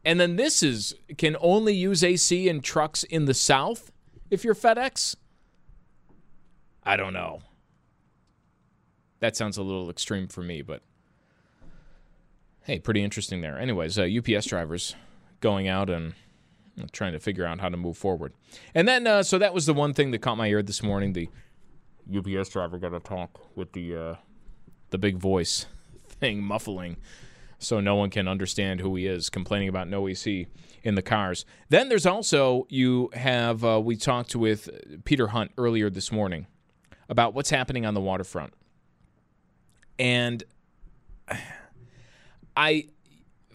And 0.05 0.21
then 0.21 0.37
this 0.37 0.63
is 0.63 0.95
can 1.17 1.37
only 1.41 1.75
use 1.75 2.05
AC 2.05 2.49
in 2.49 2.61
trucks 2.61 3.05
in 3.05 3.25
the 3.25 3.35
South 3.35 3.91
if 4.31 4.45
you're 4.45 4.55
FedEx? 4.55 5.17
I 6.83 6.97
don't 6.97 7.13
know. 7.13 7.41
That 9.21 9.37
sounds 9.37 9.57
a 9.57 9.63
little 9.63 9.91
extreme 9.91 10.29
for 10.29 10.43
me, 10.43 10.63
but 10.63 10.83
hey, 12.63 12.79
pretty 12.79 13.03
interesting 13.03 13.41
there. 13.41 13.59
Anyways, 13.59 13.99
uh, 13.99 14.05
UPS 14.05 14.47
drivers 14.47 14.95
going 15.41 15.69
out 15.69 15.91
and 15.91 16.15
trying 16.93 17.13
to 17.13 17.19
figure 17.19 17.45
out 17.45 17.61
how 17.61 17.69
to 17.69 17.77
move 17.77 17.97
forward. 17.97 18.33
And 18.75 18.87
then, 18.87 19.07
uh, 19.07 19.23
so 19.23 19.39
that 19.39 19.53
was 19.53 19.67
the 19.67 19.75
one 19.75 19.95
thing 19.95 20.13
that 20.13 20.19
caught 20.21 20.37
my 20.37 20.49
ear 20.49 20.63
this 20.63 20.83
morning. 20.83 21.13
The 21.13 21.29
UPS 22.15 22.49
driver 22.51 22.79
got 22.79 22.91
to 22.91 23.01
talk 23.01 23.41
with 23.57 23.73
the 23.73 23.97
uh, 23.97 24.15
the 24.91 24.99
big 24.99 25.19
voice 25.19 25.67
thing 26.09 26.43
muffling 26.43 26.97
so 27.59 27.81
no 27.81 27.97
one 27.97 28.11
can 28.11 28.29
understand 28.29 28.81
who 28.81 28.95
he 28.95 29.07
is, 29.07 29.29
complaining 29.29 29.69
about 29.69 29.89
no 29.89 30.07
AC 30.09 30.47
in 30.83 30.95
the 30.95 31.03
cars. 31.03 31.45
Then 31.69 31.89
there's 31.89 32.07
also, 32.07 32.67
you 32.69 33.11
have, 33.15 33.65
uh, 33.65 33.81
we 33.81 33.97
talked 33.97 34.37
with 34.37 34.71
Peter 35.05 35.29
Hunt 35.29 35.51
earlier 35.59 35.91
this 35.91 36.13
morning 36.13 36.47
about 37.09 37.35
what's 37.35 37.51
happening 37.51 37.85
on 37.85 37.95
the 37.95 38.01
waterfront. 38.01 38.53
And 39.99 40.45
I 42.57 42.87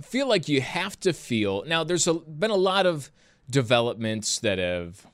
feel 0.02 0.28
like 0.28 0.50
you 0.50 0.62
have 0.62 1.00
to 1.02 1.14
feel, 1.14 1.64
now 1.66 1.84
there's 1.84 2.08
a, 2.08 2.14
been 2.14 2.52
a 2.52 2.56
lot 2.56 2.86
of 2.86 3.10
developments 3.50 4.40
that 4.40 4.58
have 4.58 5.06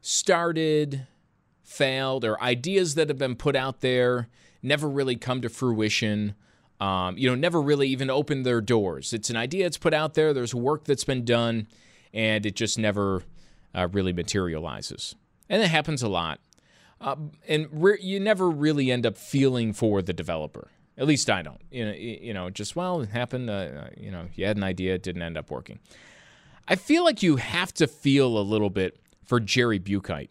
started, 0.00 1.06
failed, 1.74 2.24
or 2.24 2.40
ideas 2.42 2.94
that 2.94 3.08
have 3.08 3.18
been 3.18 3.36
put 3.36 3.56
out 3.56 3.80
there, 3.80 4.28
never 4.62 4.88
really 4.88 5.16
come 5.16 5.40
to 5.42 5.48
fruition 5.48 6.34
um, 6.80 7.16
you 7.16 7.28
know, 7.28 7.34
never 7.34 7.62
really 7.62 7.88
even 7.88 8.10
opened 8.10 8.44
their 8.44 8.60
doors. 8.60 9.12
It's 9.12 9.30
an 9.30 9.36
idea 9.36 9.64
that's 9.64 9.78
put 9.78 9.94
out 9.94 10.14
there, 10.14 10.34
there's 10.34 10.54
work 10.54 10.84
that's 10.84 11.04
been 11.04 11.24
done, 11.24 11.68
and 12.12 12.44
it 12.44 12.56
just 12.56 12.78
never 12.78 13.22
uh, 13.74 13.88
really 13.92 14.12
materializes. 14.12 15.14
And 15.48 15.62
it 15.62 15.68
happens 15.68 16.02
a 16.02 16.08
lot. 16.08 16.40
Uh, 17.00 17.16
and 17.48 17.68
re- 17.70 17.98
you 18.00 18.18
never 18.18 18.50
really 18.50 18.90
end 18.90 19.06
up 19.06 19.16
feeling 19.16 19.72
for 19.72 20.02
the 20.02 20.12
developer. 20.12 20.68
At 20.96 21.06
least 21.06 21.28
I 21.28 21.42
don't. 21.42 21.60
You 21.70 21.86
know, 21.86 21.92
you 21.92 22.34
know 22.34 22.50
just, 22.50 22.76
well, 22.76 23.00
it 23.02 23.10
happened. 23.10 23.50
Uh, 23.50 23.88
you 23.96 24.10
know, 24.10 24.26
you 24.34 24.46
had 24.46 24.56
an 24.56 24.64
idea, 24.64 24.94
it 24.94 25.02
didn't 25.02 25.22
end 25.22 25.36
up 25.36 25.50
working. 25.50 25.78
I 26.66 26.76
feel 26.76 27.04
like 27.04 27.22
you 27.22 27.36
have 27.36 27.72
to 27.74 27.86
feel 27.86 28.38
a 28.38 28.40
little 28.40 28.70
bit 28.70 28.98
for 29.24 29.38
Jerry 29.38 29.78
Buchheit, 29.78 30.30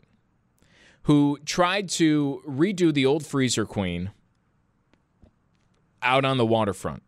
who 1.04 1.38
tried 1.46 1.90
to 1.90 2.42
redo 2.48 2.94
the 2.94 3.06
old 3.06 3.26
Freezer 3.26 3.66
Queen 3.66 4.12
out 6.02 6.26
on 6.26 6.38
the 6.38 6.46
waterfront 6.46 7.04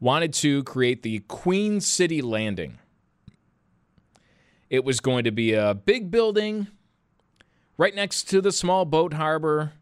wanted 0.00 0.32
to 0.34 0.62
create 0.64 1.02
the 1.02 1.20
Queen 1.20 1.80
City 1.80 2.20
Landing. 2.20 2.78
It 4.68 4.84
was 4.84 5.00
going 5.00 5.24
to 5.24 5.30
be 5.30 5.52
a 5.52 5.74
big 5.74 6.10
building 6.10 6.66
right 7.76 7.94
next 7.94 8.24
to 8.24 8.40
the 8.40 8.52
small 8.52 8.84
boat 8.84 9.14
harbor. 9.14 9.72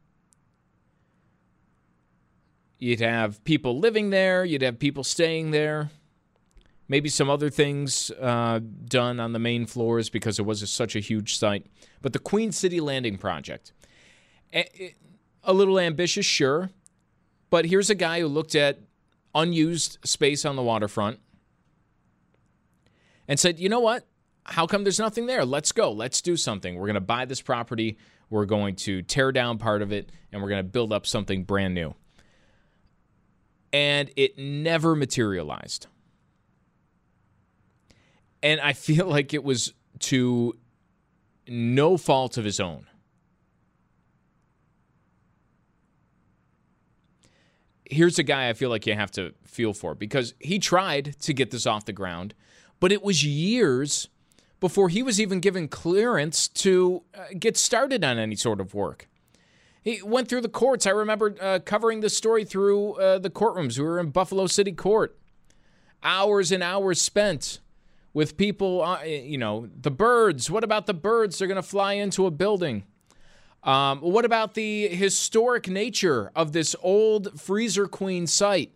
You'd 2.79 3.01
have 3.01 3.43
people 3.45 3.79
living 3.79 4.11
there, 4.11 4.45
you'd 4.45 4.63
have 4.63 4.79
people 4.79 5.05
staying 5.05 5.51
there. 5.51 5.91
Maybe 6.89 7.09
some 7.09 7.31
other 7.31 7.49
things 7.49 8.11
uh, 8.21 8.61
done 8.85 9.21
on 9.21 9.33
the 9.33 9.39
main 9.39 9.67
floors 9.67 10.11
because 10.11 10.39
it 10.39 10.45
was 10.45 10.63
a, 10.63 10.67
such 10.67 10.95
a 10.95 11.01
huge 11.01 11.37
site. 11.37 11.67
But 12.03 12.13
the 12.13 12.19
Queen 12.19 12.53
City 12.53 12.81
Landing 12.81 13.17
project, 13.19 13.73
a, 14.53 14.95
a 15.45 15.53
little 15.53 15.79
ambitious, 15.79 16.27
sure. 16.27 16.71
But 17.51 17.67
here's 17.67 17.91
a 17.91 17.95
guy 17.95 18.21
who 18.21 18.27
looked 18.27 18.55
at 18.55 18.81
unused 19.35 19.99
space 20.05 20.45
on 20.45 20.57
the 20.57 20.63
waterfront 20.63 21.21
and 23.29 23.39
said, 23.39 23.59
you 23.59 23.69
know 23.69 23.81
what? 23.81 24.07
How 24.45 24.67
come 24.67 24.83
there's 24.83 24.99
nothing 24.99 25.27
there? 25.27 25.45
Let's 25.45 25.73
go. 25.73 25.93
Let's 25.93 26.21
do 26.21 26.37
something. 26.37 26.75
We're 26.75 26.87
going 26.87 26.95
to 26.95 27.01
buy 27.01 27.25
this 27.25 27.41
property. 27.41 27.97
We're 28.29 28.47
going 28.47 28.77
to 28.77 29.03
tear 29.03 29.33
down 29.33 29.59
part 29.59 29.83
of 29.83 29.93
it 29.93 30.11
and 30.33 30.43
we're 30.43 30.49
going 30.49 30.65
to 30.65 30.71
build 30.71 30.93
up 30.93 31.07
something 31.07 31.45
brand 31.45 31.75
new. 31.75 31.95
And 33.73 34.11
it 34.17 34.37
never 34.37 34.97
materialized. 34.97 35.87
And 38.43 38.61
I 38.61 38.73
feel 38.73 39.07
like 39.09 39.35
it 39.35 39.45
was 39.45 39.73
to 40.01 40.57
no 41.47 41.97
fault 41.97 42.37
of 42.39 42.45
his 42.45 42.61
own. 42.61 42.87
here's 47.93 48.19
a 48.19 48.23
guy 48.23 48.49
I 48.49 48.53
feel 48.55 48.71
like 48.71 48.87
you 48.87 48.95
have 48.95 49.11
to 49.13 49.35
feel 49.45 49.73
for 49.73 49.95
because 49.95 50.35
he 50.41 50.59
tried 50.59 51.17
to 51.21 51.33
get 51.33 51.51
this 51.51 51.67
off 51.67 51.85
the 51.85 51.93
ground, 51.93 52.35
but 52.81 52.91
it 52.91 53.03
was 53.03 53.25
years 53.25 54.09
before 54.61 54.89
he 54.89 55.03
was 55.03 55.21
even 55.21 55.41
given 55.41 55.69
clearance 55.69 56.49
to 56.49 57.03
uh, 57.15 57.25
get 57.39 57.57
started 57.57 58.05
on 58.05 58.19
any 58.19 58.37
sort 58.37 58.61
of 58.61 58.75
work. 58.75 59.09
He 59.83 60.01
went 60.03 60.29
through 60.29 60.43
the 60.43 60.49
courts. 60.49 60.87
I 60.87 60.91
remember 60.91 61.35
uh, 61.41 61.59
covering 61.65 62.01
this 62.01 62.17
story 62.17 62.45
through 62.45 62.95
uh, 62.95 63.19
the 63.19 63.31
courtrooms. 63.31 63.79
We 63.79 63.85
were 63.85 63.99
in 63.99 64.11
Buffalo 64.11 64.47
City 64.47 64.73
Court. 64.73 65.19
Hours 66.05 66.53
and 66.53 66.63
hours 66.63 67.01
spent 67.01 67.61
with 68.15 68.37
people, 68.37 68.83
uh, 68.83 69.03
you 69.03 69.39
know, 69.39 69.69
the 69.81 69.91
birds. 69.91 70.51
What 70.51 70.65
about 70.65 70.87
the 70.87 70.95
birds? 70.95 71.39
They're 71.39 71.49
going 71.49 71.57
to 71.57 71.63
fly 71.63 71.95
into 71.95 72.27
a 72.27 72.31
building. 72.31 72.85
Um, 73.63 74.01
what 74.01 74.25
about 74.25 74.55
the 74.55 74.89
historic 74.89 75.69
nature 75.69 76.31
of 76.35 76.53
this 76.53 76.75
old 76.83 77.41
Freezer 77.41 77.87
Queen 77.87 78.27
site? 78.27 78.73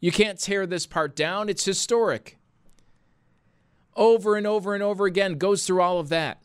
You 0.00 0.10
can't 0.10 0.38
tear 0.38 0.66
this 0.66 0.86
part 0.86 1.14
down, 1.14 1.48
it's 1.48 1.64
historic. 1.64 2.38
Over 3.96 4.36
and 4.36 4.46
over 4.46 4.74
and 4.74 4.82
over 4.82 5.04
again, 5.04 5.34
goes 5.34 5.66
through 5.66 5.82
all 5.82 5.98
of 5.98 6.08
that. 6.08 6.42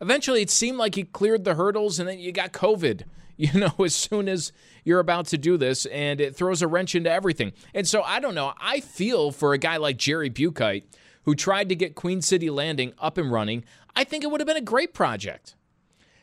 Eventually, 0.00 0.40
it 0.40 0.50
seemed 0.50 0.78
like 0.78 0.94
he 0.94 1.04
cleared 1.04 1.44
the 1.44 1.54
hurdles, 1.54 1.98
and 1.98 2.08
then 2.08 2.18
you 2.18 2.32
got 2.32 2.52
COVID. 2.52 3.02
you 3.36 3.52
know, 3.58 3.74
as 3.84 3.94
soon 3.94 4.28
as 4.28 4.52
you're 4.84 5.00
about 5.00 5.26
to 5.26 5.38
do 5.38 5.56
this, 5.56 5.86
and 5.86 6.20
it 6.20 6.36
throws 6.36 6.62
a 6.62 6.68
wrench 6.68 6.94
into 6.94 7.10
everything. 7.10 7.52
And 7.74 7.86
so 7.86 8.02
I 8.02 8.20
don't 8.20 8.34
know. 8.34 8.54
I 8.60 8.80
feel 8.80 9.32
for 9.32 9.52
a 9.52 9.58
guy 9.58 9.76
like 9.76 9.96
Jerry 9.96 10.30
Buchheit 10.30 10.84
who 11.24 11.34
tried 11.34 11.68
to 11.68 11.74
get 11.74 11.94
Queen 11.94 12.22
City 12.22 12.50
Landing 12.50 12.92
up 12.98 13.18
and 13.18 13.30
running. 13.30 13.64
I 13.96 14.04
think 14.04 14.24
it 14.24 14.30
would 14.30 14.40
have 14.40 14.46
been 14.46 14.56
a 14.56 14.62
great 14.62 14.94
project 14.94 15.54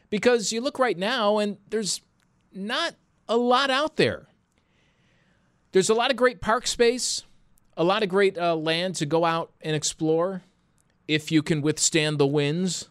because 0.10 0.52
you 0.52 0.62
look 0.62 0.80
right 0.80 0.98
now 0.98 1.38
and 1.38 1.58
there's 1.70 2.02
not 2.54 2.96
a 3.28 3.38
lot 3.38 3.70
out 3.70 3.98
there. 3.98 4.28
There's 5.72 5.90
a 5.90 5.94
lot 5.94 6.12
of 6.12 6.18
great 6.18 6.42
park 6.42 6.68
space, 6.68 7.24
a 7.78 7.84
lot 7.84 8.04
of 8.04 8.10
great 8.10 8.38
uh, 8.38 8.56
land 8.56 8.96
to 8.96 9.06
go 9.06 9.24
out 9.26 9.52
and 9.62 9.76
explore 9.76 10.44
if 11.08 11.32
you 11.32 11.42
can 11.42 11.62
withstand 11.62 12.18
the 12.18 12.28
winds. 12.28 12.90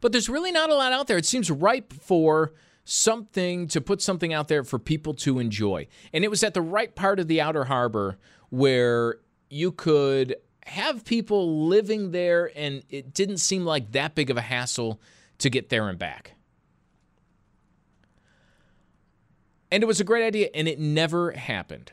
But 0.00 0.12
there's 0.12 0.28
really 0.28 0.52
not 0.52 0.70
a 0.70 0.74
lot 0.74 0.92
out 0.92 1.06
there. 1.06 1.16
It 1.16 1.26
seems 1.26 1.50
ripe 1.50 1.92
for 1.92 2.52
something 2.86 3.66
to 3.66 3.80
put 3.80 4.00
something 4.00 4.32
out 4.32 4.46
there 4.46 4.62
for 4.62 4.78
people 4.78 5.12
to 5.12 5.40
enjoy. 5.40 5.88
And 6.12 6.24
it 6.24 6.28
was 6.28 6.44
at 6.44 6.54
the 6.54 6.62
right 6.62 6.94
part 6.94 7.18
of 7.18 7.26
the 7.26 7.40
outer 7.40 7.64
harbor 7.64 8.16
where 8.48 9.18
you 9.50 9.72
could 9.72 10.36
have 10.64 11.04
people 11.04 11.66
living 11.66 12.12
there 12.12 12.50
and 12.56 12.84
it 12.88 13.12
didn't 13.12 13.38
seem 13.38 13.64
like 13.64 13.90
that 13.92 14.14
big 14.14 14.30
of 14.30 14.36
a 14.36 14.42
hassle 14.42 15.00
to 15.38 15.50
get 15.50 15.68
there 15.68 15.88
and 15.88 15.98
back. 15.98 16.34
And 19.70 19.82
it 19.82 19.86
was 19.86 20.00
a 20.00 20.04
great 20.04 20.24
idea 20.24 20.48
and 20.54 20.68
it 20.68 20.78
never 20.78 21.32
happened. 21.32 21.90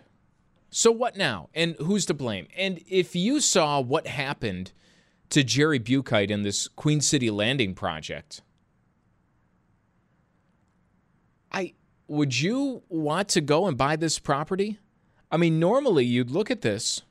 So 0.70 0.92
what 0.92 1.18
now? 1.18 1.50
And 1.56 1.76
who's 1.80 2.06
to 2.06 2.14
blame? 2.14 2.48
And 2.56 2.80
if 2.88 3.16
you 3.16 3.40
saw 3.40 3.80
what 3.82 4.06
happened 4.06 4.72
to 5.30 5.44
Jerry 5.44 5.80
Buchheit 5.80 6.30
in 6.30 6.44
this 6.44 6.68
Queen 6.68 7.02
City 7.02 7.32
Landing 7.32 7.74
project, 7.74 8.42
I 11.54 11.74
would 12.08 12.40
you 12.40 12.84
want 12.90 13.30
to 13.30 13.42
go 13.42 13.68
and 13.68 13.78
buy 13.78 13.96
this 13.96 14.20
property? 14.20 14.80
I 15.32 15.38
mean, 15.38 15.60
normally 15.60 16.06
you'd 16.06 16.30
look 16.30 16.52
at 16.52 16.62
this 16.62 17.02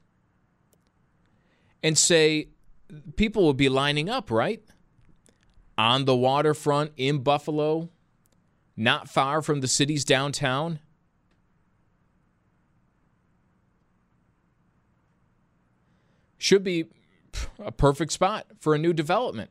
and 1.82 1.98
say 1.98 2.48
people 3.16 3.46
would 3.46 3.56
be 3.56 3.68
lining 3.68 4.08
up, 4.08 4.30
right? 4.30 4.62
On 5.76 6.04
the 6.04 6.14
waterfront 6.14 6.92
in 6.96 7.18
Buffalo, 7.22 7.88
not 8.76 9.08
far 9.08 9.42
from 9.42 9.60
the 9.60 9.68
city's 9.68 10.04
downtown. 10.04 10.78
Should 16.38 16.64
be 16.64 16.86
a 17.58 17.72
perfect 17.72 18.12
spot 18.12 18.46
for 18.60 18.74
a 18.74 18.78
new 18.78 18.92
development. 18.92 19.50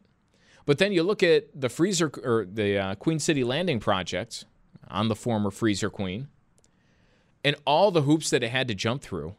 But 0.66 0.78
then 0.78 0.92
you 0.92 1.04
look 1.04 1.24
at 1.24 1.48
the 1.60 1.70
freezer 1.70 2.12
or 2.24 2.46
the 2.46 2.78
uh, 2.78 2.96
Queen 2.96 3.20
City 3.20 3.44
Landing 3.44 3.80
project 3.80 4.46
on 4.90 5.08
the 5.08 5.16
former 5.16 5.52
Freezer 5.52 5.90
Queen 5.90 6.28
and 7.44 7.56
all 7.66 7.92
the 7.92 8.04
hoops 8.04 8.30
that 8.30 8.44
it 8.44 8.50
had 8.50 8.68
to 8.68 8.76
jump 8.76 9.02
through. 9.02 9.36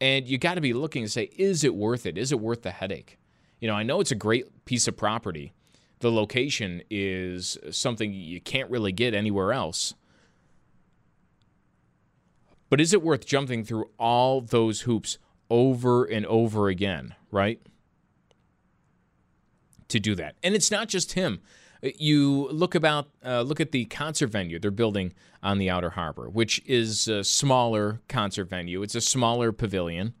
And 0.00 0.28
you 0.28 0.38
got 0.38 0.54
to 0.54 0.60
be 0.60 0.72
looking 0.72 1.02
and 1.02 1.10
say, 1.10 1.30
is 1.36 1.64
it 1.64 1.74
worth 1.74 2.06
it? 2.06 2.16
Is 2.16 2.30
it 2.30 2.40
worth 2.40 2.62
the 2.62 2.70
headache? 2.70 3.18
You 3.60 3.66
know, 3.66 3.74
I 3.74 3.82
know 3.82 4.00
it's 4.00 4.12
a 4.12 4.16
great 4.16 4.64
piece 4.64 4.86
of 4.86 4.96
property. 4.96 5.52
The 6.00 6.12
location 6.12 6.82
is 6.90 7.58
something 7.70 8.12
you 8.12 8.40
can't 8.40 8.70
really 8.70 8.92
get 8.92 9.14
anywhere 9.14 9.52
else. 9.52 9.94
But 12.70 12.80
is 12.80 12.92
it 12.92 13.02
worth 13.02 13.26
jumping 13.26 13.64
through 13.64 13.90
all 13.98 14.40
those 14.40 14.82
hoops 14.82 15.18
over 15.50 16.04
and 16.04 16.24
over 16.26 16.68
again, 16.68 17.14
right? 17.32 17.60
To 19.88 19.98
do 19.98 20.14
that. 20.14 20.36
And 20.42 20.54
it's 20.54 20.70
not 20.70 20.88
just 20.88 21.12
him. 21.14 21.40
You 21.82 22.48
look 22.50 22.74
about 22.74 23.08
uh, 23.24 23.42
look 23.42 23.60
at 23.60 23.70
the 23.70 23.84
concert 23.84 24.28
venue 24.28 24.58
they're 24.58 24.70
building 24.70 25.12
on 25.42 25.58
the 25.58 25.70
outer 25.70 25.90
harbor, 25.90 26.28
which 26.28 26.60
is 26.66 27.06
a 27.06 27.22
smaller 27.22 28.00
concert 28.08 28.46
venue. 28.46 28.82
It's 28.82 28.96
a 28.96 29.00
smaller 29.00 29.52
pavilion, 29.52 30.14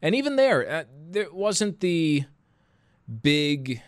and 0.00 0.14
even 0.14 0.36
there, 0.36 0.68
uh, 0.68 0.84
there 1.10 1.32
wasn't 1.32 1.80
the 1.80 2.24
big 3.22 3.82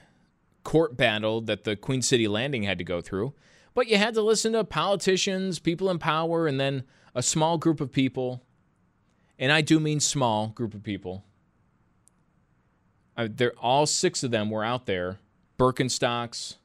court 0.64 0.96
battle 0.96 1.40
that 1.40 1.64
the 1.64 1.76
Queen 1.76 2.02
City 2.02 2.28
Landing 2.28 2.64
had 2.64 2.76
to 2.78 2.84
go 2.84 3.00
through. 3.00 3.32
But 3.74 3.88
you 3.88 3.96
had 3.96 4.14
to 4.14 4.22
listen 4.22 4.52
to 4.52 4.64
politicians, 4.64 5.58
people 5.58 5.88
in 5.88 5.98
power, 5.98 6.46
and 6.46 6.58
then 6.58 6.82
a 7.14 7.22
small 7.22 7.58
group 7.58 7.80
of 7.80 7.92
people. 7.92 8.42
And 9.38 9.52
I 9.52 9.60
do 9.60 9.78
mean 9.80 10.00
small 10.00 10.48
group 10.48 10.74
of 10.74 10.82
people. 10.82 11.24
Uh, 13.16 13.28
they're 13.30 13.56
all 13.58 13.86
six 13.86 14.22
of 14.22 14.30
them 14.30 14.50
were 14.50 14.64
out 14.64 14.86
there, 14.86 15.20
Birkenstocks, 15.58 16.56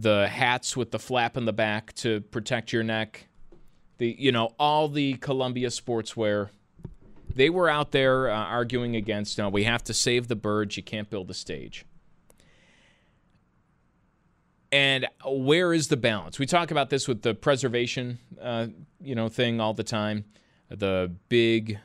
the 0.00 0.28
hats 0.28 0.76
with 0.76 0.90
the 0.90 0.98
flap 0.98 1.36
in 1.36 1.44
the 1.44 1.52
back 1.52 1.92
to 1.94 2.20
protect 2.20 2.72
your 2.72 2.82
neck, 2.82 3.28
the 3.98 4.14
you 4.18 4.32
know 4.32 4.54
all 4.58 4.88
the 4.88 5.14
Columbia 5.14 5.68
sportswear. 5.68 6.50
They 7.32 7.50
were 7.50 7.68
out 7.68 7.92
there 7.92 8.28
uh, 8.30 8.34
arguing 8.34 8.96
against. 8.96 9.38
No, 9.38 9.48
we 9.48 9.64
have 9.64 9.82
to 9.84 9.94
save 9.94 10.28
the 10.28 10.36
birds. 10.36 10.76
You 10.76 10.82
can't 10.82 11.10
build 11.10 11.30
a 11.30 11.34
stage. 11.34 11.84
And 14.70 15.06
where 15.24 15.72
is 15.72 15.88
the 15.88 15.96
balance? 15.96 16.38
We 16.38 16.46
talk 16.46 16.72
about 16.72 16.90
this 16.90 17.06
with 17.06 17.22
the 17.22 17.34
preservation, 17.34 18.18
uh, 18.40 18.68
you 19.00 19.14
know, 19.14 19.28
thing 19.28 19.60
all 19.60 19.74
the 19.74 19.84
time. 19.84 20.24
The 20.68 21.12
big 21.28 21.78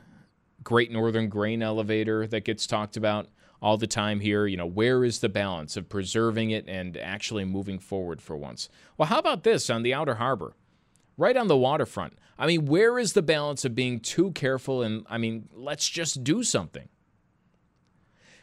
Great 0.64 0.90
Northern 0.90 1.28
Grain 1.28 1.62
Elevator 1.62 2.26
that 2.26 2.44
gets 2.44 2.66
talked 2.66 2.96
about 2.96 3.28
all 3.62 3.76
the 3.76 3.86
time 3.86 4.20
here. 4.20 4.46
You 4.46 4.56
know, 4.56 4.66
where 4.66 5.04
is 5.04 5.20
the 5.20 5.28
balance 5.28 5.76
of 5.76 5.88
preserving 5.88 6.50
it 6.50 6.66
and 6.68 6.96
actually 6.96 7.44
moving 7.44 7.78
forward 7.78 8.20
for 8.20 8.36
once? 8.36 8.68
Well, 8.96 9.08
how 9.08 9.18
about 9.18 9.42
this 9.42 9.70
on 9.70 9.82
the 9.82 9.94
outer 9.94 10.14
harbor? 10.14 10.54
Right 11.16 11.36
on 11.36 11.48
the 11.48 11.56
waterfront. 11.56 12.14
I 12.38 12.46
mean, 12.46 12.64
where 12.64 12.98
is 12.98 13.12
the 13.12 13.22
balance 13.22 13.64
of 13.64 13.74
being 13.74 14.00
too 14.00 14.30
careful 14.32 14.82
and, 14.82 15.04
I 15.10 15.18
mean, 15.18 15.48
let's 15.52 15.88
just 15.88 16.24
do 16.24 16.42
something? 16.42 16.88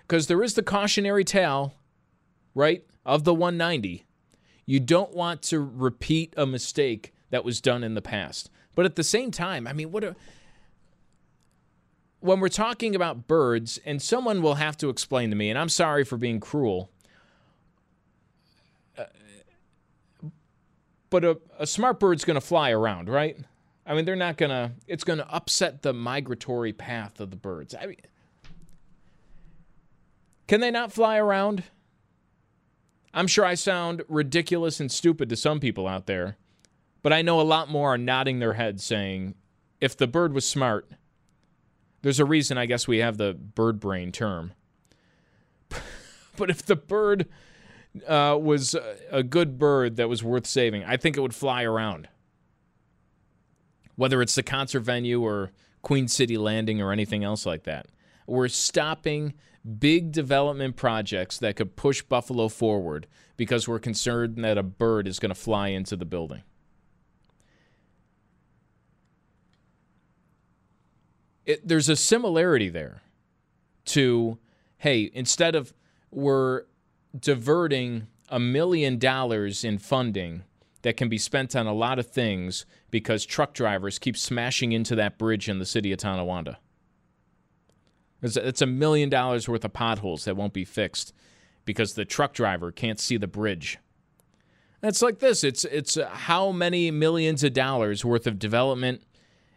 Because 0.01 0.27
there 0.27 0.43
is 0.43 0.53
the 0.53 0.63
cautionary 0.63 1.23
tale, 1.23 1.73
right, 2.53 2.85
of 3.05 3.23
the 3.23 3.33
190. 3.33 4.05
You 4.65 4.79
don't 4.79 5.13
want 5.15 5.41
to 5.43 5.59
repeat 5.59 6.33
a 6.37 6.45
mistake 6.45 7.13
that 7.29 7.43
was 7.43 7.59
done 7.59 7.83
in 7.83 7.95
the 7.95 8.01
past. 8.01 8.49
But 8.75 8.85
at 8.85 8.95
the 8.95 9.03
same 9.03 9.31
time, 9.31 9.65
I 9.65 9.73
mean, 9.73 9.91
what 9.91 10.15
when 12.19 12.39
we're 12.39 12.49
talking 12.49 12.95
about 12.95 13.27
birds, 13.27 13.79
and 13.85 14.01
someone 14.01 14.41
will 14.41 14.55
have 14.55 14.77
to 14.77 14.89
explain 14.89 15.29
to 15.29 15.35
me, 15.35 15.49
and 15.49 15.59
I'm 15.59 15.69
sorry 15.69 16.03
for 16.03 16.17
being 16.17 16.39
cruel, 16.39 16.89
uh, 18.97 19.05
but 21.09 21.23
a, 21.23 21.37
a 21.59 21.67
smart 21.67 21.99
bird's 21.99 22.25
going 22.25 22.35
to 22.35 22.41
fly 22.41 22.71
around, 22.71 23.09
right? 23.09 23.37
I 23.85 23.93
mean, 23.93 24.05
they're 24.05 24.15
not 24.15 24.37
going 24.37 24.49
to, 24.49 24.71
it's 24.87 25.03
going 25.03 25.19
to 25.19 25.29
upset 25.33 25.81
the 25.81 25.93
migratory 25.93 26.73
path 26.73 27.19
of 27.19 27.29
the 27.29 27.37
birds. 27.37 27.73
I 27.79 27.85
mean, 27.85 27.97
can 30.47 30.59
they 30.59 30.71
not 30.71 30.91
fly 30.91 31.17
around? 31.17 31.63
I'm 33.13 33.27
sure 33.27 33.45
I 33.45 33.55
sound 33.55 34.03
ridiculous 34.09 34.79
and 34.79 34.91
stupid 34.91 35.29
to 35.29 35.35
some 35.35 35.59
people 35.59 35.87
out 35.87 36.05
there, 36.05 36.37
but 37.01 37.13
I 37.13 37.21
know 37.21 37.39
a 37.39 37.43
lot 37.43 37.69
more 37.69 37.93
are 37.93 37.97
nodding 37.97 38.39
their 38.39 38.53
heads 38.53 38.83
saying, 38.83 39.35
if 39.79 39.95
the 39.95 40.07
bird 40.07 40.33
was 40.33 40.45
smart, 40.45 40.89
there's 42.01 42.19
a 42.19 42.25
reason, 42.25 42.57
I 42.57 42.65
guess, 42.65 42.87
we 42.87 42.99
have 42.99 43.17
the 43.17 43.33
bird 43.33 43.79
brain 43.79 44.11
term. 44.11 44.53
but 46.37 46.49
if 46.49 46.65
the 46.65 46.75
bird 46.75 47.27
uh, 48.07 48.37
was 48.39 48.75
a 49.11 49.23
good 49.23 49.57
bird 49.57 49.95
that 49.97 50.09
was 50.09 50.23
worth 50.23 50.45
saving, 50.45 50.83
I 50.83 50.97
think 50.97 51.17
it 51.17 51.21
would 51.21 51.35
fly 51.35 51.63
around. 51.63 52.07
Whether 53.95 54.21
it's 54.21 54.35
the 54.35 54.43
concert 54.43 54.81
venue 54.81 55.21
or 55.21 55.51
Queen 55.81 56.07
City 56.07 56.37
Landing 56.37 56.81
or 56.81 56.91
anything 56.91 57.23
else 57.23 57.45
like 57.45 57.63
that. 57.63 57.87
We're 58.27 58.49
stopping 58.49 59.33
big 59.79 60.11
development 60.11 60.75
projects 60.75 61.37
that 61.37 61.55
could 61.55 61.75
push 61.75 62.01
Buffalo 62.01 62.49
forward 62.49 63.07
because 63.37 63.67
we're 63.67 63.79
concerned 63.79 64.43
that 64.43 64.57
a 64.57 64.63
bird 64.63 65.07
is 65.07 65.19
going 65.19 65.29
to 65.29 65.35
fly 65.35 65.69
into 65.69 65.95
the 65.95 66.05
building. 66.05 66.43
It, 71.47 71.65
there's 71.67 71.89
a 71.89 71.95
similarity 71.95 72.69
there 72.69 73.01
to, 73.85 74.37
hey, 74.79 75.09
instead 75.13 75.55
of 75.55 75.73
we're 76.11 76.63
diverting 77.17 78.07
a 78.29 78.39
million 78.39 78.99
dollars 78.99 79.63
in 79.63 79.79
funding 79.79 80.43
that 80.81 80.97
can 80.97 81.09
be 81.09 81.17
spent 81.17 81.55
on 81.55 81.65
a 81.65 81.73
lot 81.73 81.97
of 81.97 82.07
things 82.07 82.65
because 82.91 83.25
truck 83.25 83.53
drivers 83.53 83.97
keep 83.97 84.17
smashing 84.17 84.73
into 84.73 84.93
that 84.95 85.17
bridge 85.17 85.49
in 85.49 85.57
the 85.57 85.65
city 85.65 85.91
of 85.91 85.97
Tonawanda. 85.97 86.59
It's 88.21 88.61
a 88.61 88.65
million 88.65 89.09
dollars 89.09 89.47
worth 89.47 89.63
of 89.63 89.73
potholes 89.73 90.25
that 90.25 90.35
won't 90.35 90.53
be 90.53 90.65
fixed 90.65 91.13
because 91.65 91.93
the 91.93 92.05
truck 92.05 92.33
driver 92.33 92.71
can't 92.71 92.99
see 92.99 93.15
the 93.15 93.27
bridge. 93.27 93.77
It's 94.83 95.01
like 95.01 95.19
this. 95.19 95.43
It's 95.43 95.65
it's 95.65 95.97
how 96.01 96.51
many 96.51 96.91
millions 96.91 97.43
of 97.43 97.53
dollars 97.53 98.03
worth 98.03 98.27
of 98.27 98.39
development 98.39 99.03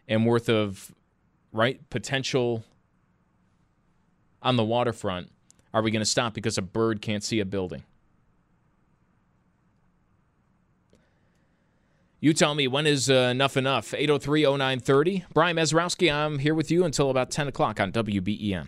and 0.07 0.25
worth 0.25 0.47
of 0.47 0.93
right? 1.51 1.89
Potential 1.89 2.63
on 4.41 4.55
the 4.55 4.63
waterfront. 4.63 5.31
Are 5.73 5.81
we 5.81 5.91
going 5.91 6.01
to 6.01 6.05
stop 6.05 6.33
because 6.33 6.57
a 6.57 6.61
bird 6.61 7.01
can't 7.01 7.23
see 7.23 7.39
a 7.39 7.45
building? 7.45 7.83
You 12.19 12.33
tell 12.33 12.53
me 12.53 12.67
when 12.67 12.85
is 12.85 13.09
uh, 13.09 13.29
enough 13.31 13.57
enough? 13.57 13.93
803 13.95 14.43
0930. 14.43 15.25
Brian 15.33 15.55
Mazurowski, 15.57 16.13
I'm 16.13 16.37
here 16.37 16.53
with 16.53 16.69
you 16.69 16.83
until 16.83 17.09
about 17.09 17.31
10 17.31 17.47
o'clock 17.47 17.79
on 17.79 17.91
WBEN. 17.91 18.67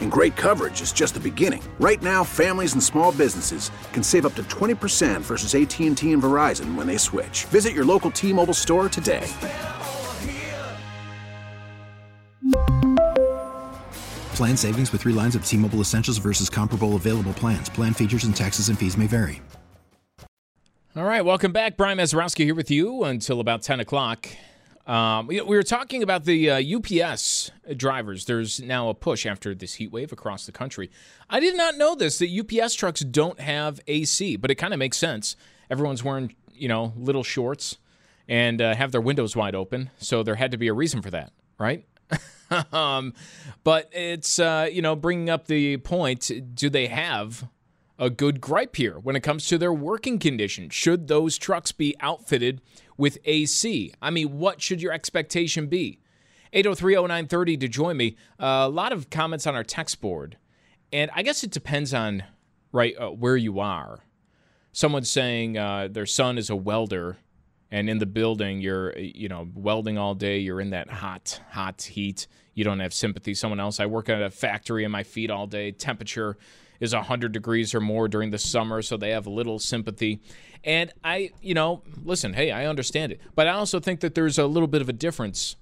And 0.00 0.10
great 0.10 0.34
coverage 0.34 0.80
is 0.80 0.90
just 0.90 1.14
the 1.14 1.20
beginning. 1.20 1.62
Right 1.78 2.02
now, 2.02 2.24
families 2.24 2.72
and 2.72 2.82
small 2.82 3.12
businesses 3.12 3.70
can 3.92 4.02
save 4.02 4.26
up 4.26 4.34
to 4.34 4.42
20% 4.42 5.20
versus 5.20 5.54
AT&T 5.54 6.12
and 6.12 6.22
Verizon 6.22 6.74
when 6.74 6.88
they 6.88 6.96
switch. 6.96 7.44
Visit 7.44 7.74
your 7.74 7.84
local 7.84 8.10
T-Mobile 8.10 8.54
store 8.54 8.88
today. 8.88 9.32
Plan 14.38 14.56
savings 14.56 14.92
with 14.92 15.00
three 15.00 15.12
lines 15.12 15.34
of 15.34 15.44
T 15.44 15.56
Mobile 15.56 15.80
Essentials 15.80 16.18
versus 16.18 16.48
comparable 16.48 16.94
available 16.94 17.32
plans. 17.32 17.68
Plan 17.68 17.92
features 17.92 18.22
and 18.22 18.36
taxes 18.36 18.68
and 18.68 18.78
fees 18.78 18.96
may 18.96 19.08
vary. 19.08 19.42
All 20.94 21.04
right, 21.04 21.24
welcome 21.24 21.52
back. 21.52 21.76
Brian 21.76 21.98
Mazurowski 21.98 22.44
here 22.44 22.54
with 22.54 22.70
you 22.70 23.02
until 23.02 23.40
about 23.40 23.62
10 23.62 23.80
o'clock. 23.80 24.28
Um, 24.88 25.26
we, 25.26 25.38
we 25.42 25.54
were 25.54 25.62
talking 25.62 26.02
about 26.02 26.24
the 26.24 26.50
uh, 26.50 26.78
UPS 26.78 27.50
drivers. 27.76 28.24
There's 28.24 28.58
now 28.58 28.88
a 28.88 28.94
push 28.94 29.26
after 29.26 29.54
this 29.54 29.74
heat 29.74 29.92
wave 29.92 30.12
across 30.12 30.46
the 30.46 30.52
country. 30.52 30.90
I 31.28 31.40
did 31.40 31.56
not 31.56 31.76
know 31.76 31.94
this 31.94 32.18
that 32.18 32.30
UPS 32.30 32.72
trucks 32.74 33.00
don't 33.00 33.38
have 33.38 33.80
AC, 33.86 34.36
but 34.36 34.50
it 34.50 34.54
kind 34.54 34.72
of 34.72 34.78
makes 34.78 34.96
sense. 34.96 35.36
Everyone's 35.70 36.02
wearing, 36.02 36.34
you 36.54 36.68
know, 36.68 36.94
little 36.96 37.22
shorts 37.22 37.76
and 38.26 38.62
uh, 38.62 38.74
have 38.74 38.90
their 38.90 39.02
windows 39.02 39.36
wide 39.36 39.54
open, 39.54 39.90
so 39.98 40.22
there 40.22 40.36
had 40.36 40.52
to 40.52 40.58
be 40.58 40.68
a 40.68 40.72
reason 40.72 41.02
for 41.02 41.10
that, 41.10 41.32
right? 41.58 41.84
um, 42.72 43.12
but 43.64 43.90
it's 43.92 44.38
uh, 44.38 44.68
you 44.70 44.80
know 44.80 44.96
bringing 44.96 45.28
up 45.28 45.46
the 45.46 45.76
point: 45.78 46.30
Do 46.54 46.70
they 46.70 46.86
have 46.86 47.46
a 47.98 48.10
good 48.10 48.40
gripe 48.40 48.76
here 48.76 48.98
when 48.98 49.16
it 49.16 49.20
comes 49.20 49.46
to 49.48 49.58
their 49.58 49.72
working 49.72 50.18
conditions? 50.18 50.74
Should 50.74 51.08
those 51.08 51.38
trucks 51.38 51.72
be 51.72 51.96
outfitted 52.00 52.60
with 52.96 53.18
AC? 53.24 53.92
I 54.00 54.10
mean, 54.10 54.38
what 54.38 54.62
should 54.62 54.80
your 54.80 54.92
expectation 54.92 55.66
be? 55.66 56.00
8030930 56.52 57.60
to 57.60 57.68
join 57.68 57.96
me. 57.96 58.16
Uh, 58.40 58.64
a 58.66 58.68
lot 58.68 58.92
of 58.92 59.10
comments 59.10 59.46
on 59.46 59.54
our 59.54 59.64
text 59.64 60.00
board, 60.00 60.36
and 60.92 61.10
I 61.14 61.22
guess 61.22 61.44
it 61.44 61.50
depends 61.50 61.92
on 61.92 62.24
right 62.72 62.94
uh, 62.98 63.10
where 63.10 63.36
you 63.36 63.60
are. 63.60 64.00
Someone's 64.72 65.10
saying 65.10 65.58
uh, 65.58 65.88
their 65.90 66.06
son 66.06 66.38
is 66.38 66.50
a 66.50 66.56
welder 66.56 67.18
and 67.70 67.90
in 67.90 67.98
the 67.98 68.06
building 68.06 68.60
you're 68.60 68.96
you 68.96 69.28
know 69.28 69.48
welding 69.54 69.98
all 69.98 70.14
day 70.14 70.38
you're 70.38 70.60
in 70.60 70.70
that 70.70 70.90
hot 70.90 71.40
hot 71.50 71.82
heat 71.82 72.26
you 72.54 72.64
don't 72.64 72.80
have 72.80 72.94
sympathy 72.94 73.34
someone 73.34 73.60
else 73.60 73.80
i 73.80 73.86
work 73.86 74.08
at 74.08 74.22
a 74.22 74.30
factory 74.30 74.84
and 74.84 74.92
my 74.92 75.02
feet 75.02 75.30
all 75.30 75.46
day 75.46 75.70
temperature 75.70 76.36
is 76.80 76.94
100 76.94 77.32
degrees 77.32 77.74
or 77.74 77.80
more 77.80 78.08
during 78.08 78.30
the 78.30 78.38
summer 78.38 78.82
so 78.82 78.96
they 78.96 79.10
have 79.10 79.26
little 79.26 79.58
sympathy. 79.58 80.20
And 80.64 80.92
i 81.04 81.30
you 81.40 81.54
know 81.54 81.82
listen 82.04 82.32
hey 82.34 82.50
i 82.50 82.66
understand 82.66 83.12
it. 83.12 83.20
But 83.34 83.46
i 83.46 83.52
also 83.52 83.80
think 83.80 84.00
that 84.00 84.14
there's 84.14 84.38
a 84.38 84.46
little 84.46 84.68
bit 84.68 84.82
of 84.82 84.88
a 84.88 84.92
difference 84.92 85.56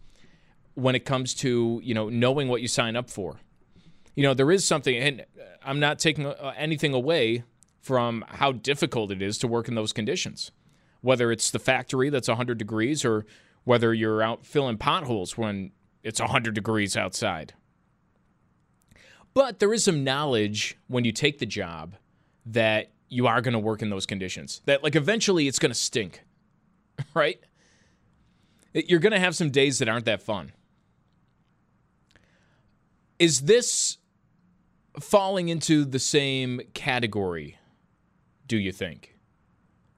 when 0.74 0.94
it 0.94 1.04
comes 1.04 1.34
to 1.34 1.80
you 1.82 1.94
know 1.94 2.08
knowing 2.08 2.48
what 2.48 2.62
you 2.62 2.68
sign 2.68 2.96
up 2.96 3.10
for. 3.10 3.40
You 4.14 4.22
know 4.22 4.34
there 4.34 4.50
is 4.50 4.64
something 4.66 4.96
and 4.96 5.24
i'm 5.64 5.80
not 5.80 5.98
taking 5.98 6.26
uh, 6.26 6.54
anything 6.56 6.94
away 6.94 7.44
from 7.80 8.24
how 8.28 8.52
difficult 8.52 9.10
it 9.10 9.20
is 9.20 9.38
to 9.38 9.46
work 9.46 9.68
in 9.68 9.74
those 9.74 9.92
conditions 9.92 10.50
whether 11.06 11.30
it's 11.30 11.50
the 11.52 11.58
factory 11.58 12.10
that's 12.10 12.28
100 12.28 12.58
degrees 12.58 13.04
or 13.04 13.24
whether 13.64 13.94
you're 13.94 14.22
out 14.22 14.44
filling 14.44 14.76
potholes 14.76 15.38
when 15.38 15.70
it's 16.02 16.20
100 16.20 16.54
degrees 16.54 16.96
outside. 16.96 17.54
But 19.36 19.60
there 19.60 19.72
is 19.72 19.84
some 19.84 20.02
knowledge 20.02 20.76
when 20.88 21.04
you 21.04 21.12
take 21.12 21.38
the 21.38 21.46
job 21.46 21.94
that 22.46 22.90
you 23.08 23.28
are 23.28 23.40
going 23.40 23.52
to 23.52 23.60
work 23.60 23.82
in 23.82 23.90
those 23.90 24.06
conditions. 24.06 24.62
That 24.64 24.82
like 24.82 24.96
eventually 24.96 25.46
it's 25.46 25.60
going 25.60 25.70
to 25.70 25.78
stink. 25.78 26.22
Right? 27.14 27.38
You're 28.72 29.00
going 29.00 29.12
to 29.12 29.20
have 29.20 29.36
some 29.36 29.50
days 29.50 29.78
that 29.78 29.88
aren't 29.88 30.06
that 30.06 30.22
fun. 30.22 30.52
Is 33.18 33.42
this 33.42 33.98
falling 34.98 35.50
into 35.50 35.84
the 35.84 35.98
same 35.98 36.62
category, 36.72 37.58
do 38.46 38.56
you 38.56 38.72
think? 38.72 39.16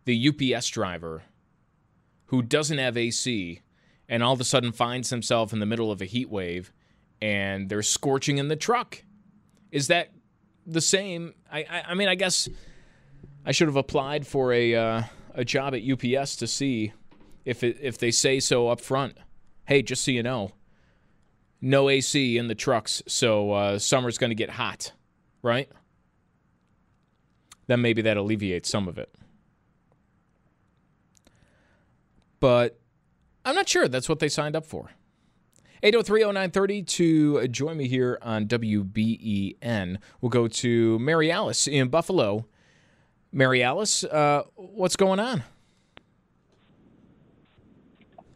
the 0.09 0.55
UPS 0.57 0.69
driver 0.69 1.25
who 2.29 2.41
doesn't 2.41 2.79
have 2.79 2.97
AC 2.97 3.61
and 4.09 4.23
all 4.23 4.33
of 4.33 4.41
a 4.41 4.45
sudden 4.45 4.73
finds 4.73 5.11
himself 5.11 5.53
in 5.53 5.59
the 5.59 5.67
middle 5.67 5.93
of 5.93 6.01
a 6.01 6.07
heat 6.07 6.31
wave 6.31 6.73
and 7.21 7.69
they're 7.69 7.83
scorching 7.83 8.39
in 8.39 8.49
the 8.49 8.57
truck. 8.57 9.05
Is 9.71 9.89
that 9.89 10.11
the 10.67 10.81
same? 10.81 11.35
I, 11.51 11.61
I, 11.61 11.83
I 11.89 11.95
mean, 11.95 12.09
I 12.09 12.15
guess 12.15 12.49
I 13.45 13.53
should 13.53 13.69
have 13.69 13.77
applied 13.77 14.27
for 14.27 14.53
a 14.53 14.75
uh, 14.75 15.03
a 15.35 15.45
job 15.45 15.75
at 15.75 15.83
UPS 15.83 16.37
to 16.37 16.47
see 16.47 16.93
if 17.45 17.63
it, 17.63 17.79
if 17.81 17.99
they 17.99 18.11
say 18.11 18.41
so 18.41 18.69
up 18.69 18.81
front. 18.81 19.17
Hey, 19.67 19.83
just 19.83 20.05
so 20.05 20.11
you 20.11 20.23
know, 20.23 20.53
no 21.61 21.89
AC 21.89 22.39
in 22.39 22.49
the 22.49 22.55
trucks, 22.55 23.03
so 23.07 23.53
uh, 23.53 23.79
summer's 23.79 24.17
going 24.17 24.31
to 24.31 24.35
get 24.35 24.51
hot, 24.51 24.93
right? 25.43 25.69
Then 27.67 27.83
maybe 27.83 28.01
that 28.03 28.17
alleviates 28.17 28.71
some 28.71 28.89
of 28.89 28.97
it. 28.97 29.15
but 32.41 32.79
I'm 33.45 33.55
not 33.55 33.69
sure 33.69 33.89
that's 33.89 34.09
what 34.09 34.19
they 34.19 34.29
signed 34.29 34.57
up 34.57 34.67
for. 34.67 34.91
8030930 35.83 36.87
to 36.87 37.49
join 37.49 37.77
me 37.77 37.89
here 37.89 38.19
on 38.23 38.47
WBEN. 38.47 39.99
We'll 40.21 40.31
go 40.31 40.49
to 40.49 40.99
Mary 40.99 41.31
Alice 41.31 41.69
in 41.69 41.89
Buffalo. 41.89 42.47
Mary 43.33 43.63
Alice, 43.63 44.05
uh, 44.05 44.43
what's 44.57 44.97
going 44.97 45.21
on? 45.21 45.45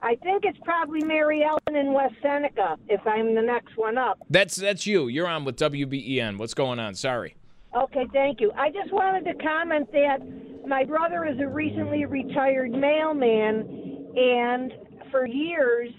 I 0.02 0.16
think 0.16 0.44
it's 0.44 0.58
probably 0.64 1.02
Mary 1.04 1.44
Ellen 1.44 1.76
in 1.76 1.92
West 1.92 2.14
Seneca. 2.20 2.76
If 2.88 3.06
I'm 3.06 3.34
the 3.34 3.42
next 3.42 3.76
one 3.76 3.96
up. 3.96 4.18
That's 4.28 4.56
that's 4.56 4.84
you. 4.84 5.06
You're 5.06 5.28
on 5.28 5.44
with 5.44 5.56
WBEN. 5.56 6.38
What's 6.38 6.54
going 6.54 6.80
on? 6.80 6.94
Sorry. 6.96 7.36
Okay, 7.74 8.06
thank 8.12 8.40
you. 8.40 8.52
I 8.56 8.70
just 8.70 8.92
wanted 8.92 9.24
to 9.24 9.34
comment 9.42 9.90
that 9.92 10.18
my 10.66 10.84
brother 10.84 11.24
is 11.24 11.38
a 11.40 11.46
recently 11.46 12.04
retired 12.04 12.72
mailman, 12.72 14.10
and 14.16 14.72
for 15.10 15.24
years, 15.26 15.90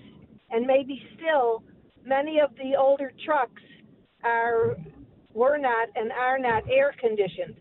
and 0.54 0.66
maybe 0.68 1.02
still, 1.16 1.63
many 2.06 2.39
of 2.39 2.52
the 2.56 2.78
older 2.80 3.12
trucks 3.26 3.62
are 4.24 4.78
were 5.34 5.58
not 5.58 5.89
and 5.96 6.12
are 6.12 6.38
not 6.38 6.63
air 6.70 6.94
conditioned. 7.02 7.56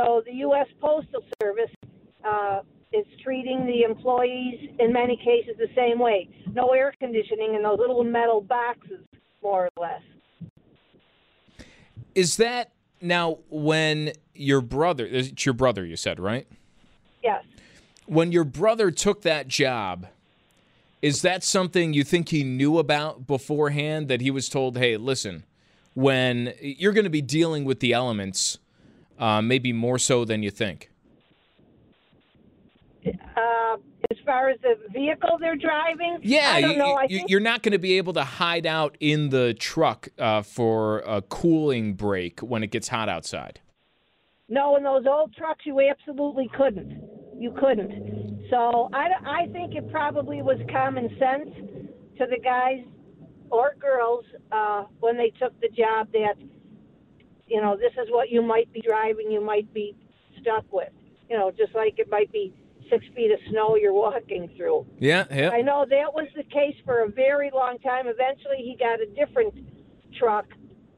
So 0.00 0.22
the 0.24 0.32
U.S. 0.34 0.68
Postal 0.80 1.24
Service 1.42 1.70
uh, 2.24 2.60
is 2.92 3.04
treating 3.24 3.66
the 3.66 3.82
employees 3.82 4.70
in 4.78 4.92
many 4.92 5.16
cases 5.16 5.56
the 5.58 5.66
same 5.74 5.98
way. 5.98 6.28
No 6.52 6.68
air 6.68 6.94
conditioning 7.00 7.54
in 7.54 7.62
those 7.62 7.78
little 7.78 8.04
metal 8.04 8.40
boxes, 8.40 9.04
more 9.42 9.68
or 9.76 9.82
less. 9.82 10.02
Is 12.14 12.36
that 12.36 12.72
now 13.00 13.38
when 13.50 14.12
your 14.32 14.60
brother? 14.60 15.04
It's 15.06 15.44
your 15.44 15.54
brother, 15.54 15.84
you 15.84 15.96
said, 15.96 16.20
right? 16.20 16.46
Yes. 17.22 17.44
When 18.06 18.30
your 18.30 18.44
brother 18.44 18.92
took 18.92 19.22
that 19.22 19.48
job, 19.48 20.06
is 21.02 21.22
that 21.22 21.44
something 21.44 21.92
you 21.92 22.04
think 22.04 22.30
he 22.30 22.44
knew 22.44 22.78
about 22.78 23.26
beforehand? 23.26 24.08
That 24.08 24.20
he 24.20 24.30
was 24.30 24.48
told, 24.48 24.76
"Hey, 24.78 24.96
listen, 24.96 25.44
when 25.94 26.54
you're 26.60 26.92
going 26.92 27.04
to 27.04 27.10
be 27.10 27.22
dealing 27.22 27.64
with 27.64 27.80
the 27.80 27.92
elements, 27.92 28.58
uh, 29.18 29.40
maybe 29.42 29.72
more 29.72 29.98
so 29.98 30.24
than 30.24 30.42
you 30.42 30.50
think." 30.50 30.90
Uh, 33.06 33.76
as 34.10 34.18
far 34.24 34.48
as 34.50 34.58
the 34.60 34.76
vehicle 34.92 35.38
they're 35.40 35.56
driving, 35.56 36.18
Yeah, 36.22 36.52
I 36.52 36.60
don't 36.60 36.72
you, 36.72 36.76
know. 36.78 36.94
I 36.94 37.04
you, 37.04 37.18
think 37.18 37.30
you're 37.30 37.40
not 37.40 37.62
going 37.62 37.72
to 37.72 37.78
be 37.78 37.96
able 37.96 38.12
to 38.14 38.24
hide 38.24 38.66
out 38.66 38.96
in 39.00 39.30
the 39.30 39.54
truck 39.54 40.08
uh, 40.18 40.42
for 40.42 41.00
a 41.00 41.22
cooling 41.22 41.94
break 41.94 42.40
when 42.40 42.62
it 42.62 42.70
gets 42.70 42.88
hot 42.88 43.08
outside. 43.08 43.60
No, 44.48 44.76
in 44.76 44.82
those 44.82 45.04
old 45.06 45.34
trucks, 45.34 45.64
you 45.64 45.78
absolutely 45.80 46.50
couldn't. 46.56 47.02
You 47.38 47.52
couldn't. 47.52 48.46
So 48.50 48.90
I, 48.92 49.08
I 49.24 49.46
think 49.52 49.74
it 49.74 49.90
probably 49.90 50.42
was 50.42 50.58
common 50.72 51.08
sense 51.18 51.50
to 52.18 52.26
the 52.26 52.38
guys 52.42 52.84
or 53.50 53.74
girls 53.78 54.24
uh, 54.50 54.84
when 55.00 55.16
they 55.16 55.32
took 55.38 55.58
the 55.60 55.68
job 55.68 56.08
that, 56.12 56.34
you 57.46 57.62
know, 57.62 57.76
this 57.76 57.92
is 57.92 58.10
what 58.10 58.30
you 58.30 58.42
might 58.42 58.72
be 58.72 58.80
driving, 58.80 59.30
you 59.30 59.40
might 59.40 59.72
be 59.72 59.96
stuck 60.40 60.64
with. 60.72 60.92
You 61.30 61.36
know, 61.36 61.50
just 61.50 61.74
like 61.74 61.98
it 61.98 62.10
might 62.10 62.32
be 62.32 62.52
six 62.90 63.04
feet 63.14 63.30
of 63.30 63.38
snow 63.50 63.76
you're 63.76 63.92
walking 63.92 64.50
through. 64.56 64.86
Yeah, 64.98 65.26
yeah. 65.30 65.50
I 65.50 65.60
know 65.60 65.84
that 65.88 66.12
was 66.12 66.26
the 66.34 66.42
case 66.42 66.74
for 66.84 67.04
a 67.04 67.08
very 67.08 67.50
long 67.54 67.78
time. 67.78 68.06
Eventually, 68.06 68.58
he 68.58 68.76
got 68.78 69.00
a 69.00 69.06
different 69.06 69.54
truck, 70.18 70.46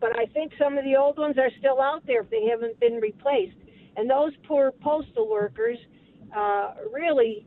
but 0.00 0.16
I 0.16 0.26
think 0.26 0.52
some 0.58 0.78
of 0.78 0.84
the 0.84 0.96
old 0.96 1.18
ones 1.18 1.36
are 1.36 1.50
still 1.58 1.80
out 1.80 2.06
there 2.06 2.22
if 2.22 2.30
they 2.30 2.46
haven't 2.46 2.78
been 2.80 2.94
replaced. 2.94 3.56
And 3.96 4.08
those 4.08 4.32
poor 4.46 4.72
postal 4.72 5.28
workers 5.28 5.78
uh, 6.36 6.74
really 6.92 7.46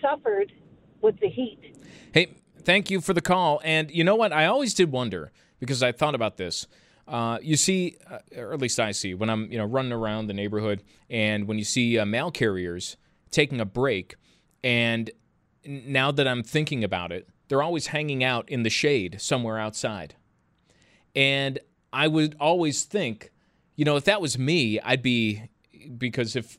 suffered 0.00 0.52
with 1.00 1.18
the 1.20 1.28
heat. 1.28 1.76
Hey, 2.12 2.34
thank 2.62 2.90
you 2.90 3.00
for 3.00 3.12
the 3.12 3.20
call. 3.20 3.60
And 3.64 3.90
you 3.90 4.04
know 4.04 4.16
what? 4.16 4.32
I 4.32 4.46
always 4.46 4.74
did 4.74 4.90
wonder 4.90 5.32
because 5.60 5.82
I 5.82 5.92
thought 5.92 6.14
about 6.14 6.36
this. 6.36 6.66
Uh, 7.06 7.38
you 7.42 7.56
see, 7.56 7.96
uh, 8.10 8.18
or 8.36 8.54
at 8.54 8.60
least 8.60 8.80
I 8.80 8.92
see, 8.92 9.12
when 9.12 9.28
I'm 9.28 9.50
you 9.52 9.58
know 9.58 9.66
running 9.66 9.92
around 9.92 10.26
the 10.26 10.32
neighborhood, 10.32 10.82
and 11.10 11.46
when 11.46 11.58
you 11.58 11.64
see 11.64 11.98
uh, 11.98 12.06
mail 12.06 12.30
carriers 12.30 12.96
taking 13.30 13.60
a 13.60 13.66
break, 13.66 14.14
and 14.62 15.10
now 15.66 16.10
that 16.10 16.26
I'm 16.26 16.42
thinking 16.42 16.82
about 16.82 17.12
it, 17.12 17.28
they're 17.48 17.62
always 17.62 17.88
hanging 17.88 18.24
out 18.24 18.48
in 18.48 18.62
the 18.62 18.70
shade 18.70 19.20
somewhere 19.20 19.58
outside. 19.58 20.14
And 21.14 21.58
I 21.92 22.08
would 22.08 22.36
always 22.40 22.84
think, 22.84 23.30
you 23.76 23.84
know, 23.84 23.96
if 23.96 24.04
that 24.04 24.20
was 24.20 24.38
me, 24.38 24.80
I'd 24.80 25.02
be 25.02 25.48
because 25.98 26.36
if 26.36 26.58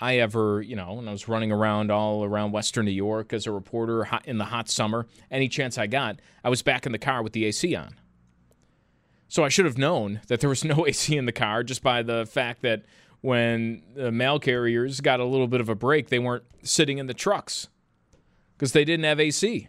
I 0.00 0.16
ever, 0.16 0.62
you 0.62 0.76
know, 0.76 0.94
when 0.94 1.08
I 1.08 1.12
was 1.12 1.28
running 1.28 1.52
around 1.52 1.90
all 1.90 2.24
around 2.24 2.52
Western 2.52 2.86
New 2.86 2.90
York 2.90 3.32
as 3.32 3.46
a 3.46 3.52
reporter 3.52 4.04
hot 4.04 4.26
in 4.26 4.38
the 4.38 4.46
hot 4.46 4.68
summer, 4.68 5.06
any 5.30 5.48
chance 5.48 5.76
I 5.76 5.86
got, 5.86 6.20
I 6.42 6.48
was 6.48 6.62
back 6.62 6.86
in 6.86 6.92
the 6.92 6.98
car 6.98 7.22
with 7.22 7.34
the 7.34 7.44
AC 7.44 7.74
on. 7.74 7.96
So 9.28 9.44
I 9.44 9.48
should 9.48 9.66
have 9.66 9.78
known 9.78 10.22
that 10.28 10.40
there 10.40 10.48
was 10.48 10.64
no 10.64 10.86
AC 10.88 11.16
in 11.16 11.26
the 11.26 11.32
car 11.32 11.62
just 11.62 11.82
by 11.82 12.02
the 12.02 12.24
fact 12.26 12.62
that 12.62 12.84
when 13.20 13.82
the 13.94 14.10
mail 14.10 14.38
carriers 14.40 15.00
got 15.00 15.20
a 15.20 15.24
little 15.24 15.46
bit 15.46 15.60
of 15.60 15.68
a 15.68 15.74
break, 15.74 16.08
they 16.08 16.18
weren't 16.18 16.44
sitting 16.62 16.96
in 16.98 17.06
the 17.06 17.14
trucks 17.14 17.68
because 18.56 18.72
they 18.72 18.84
didn't 18.84 19.04
have 19.04 19.20
AC. 19.20 19.68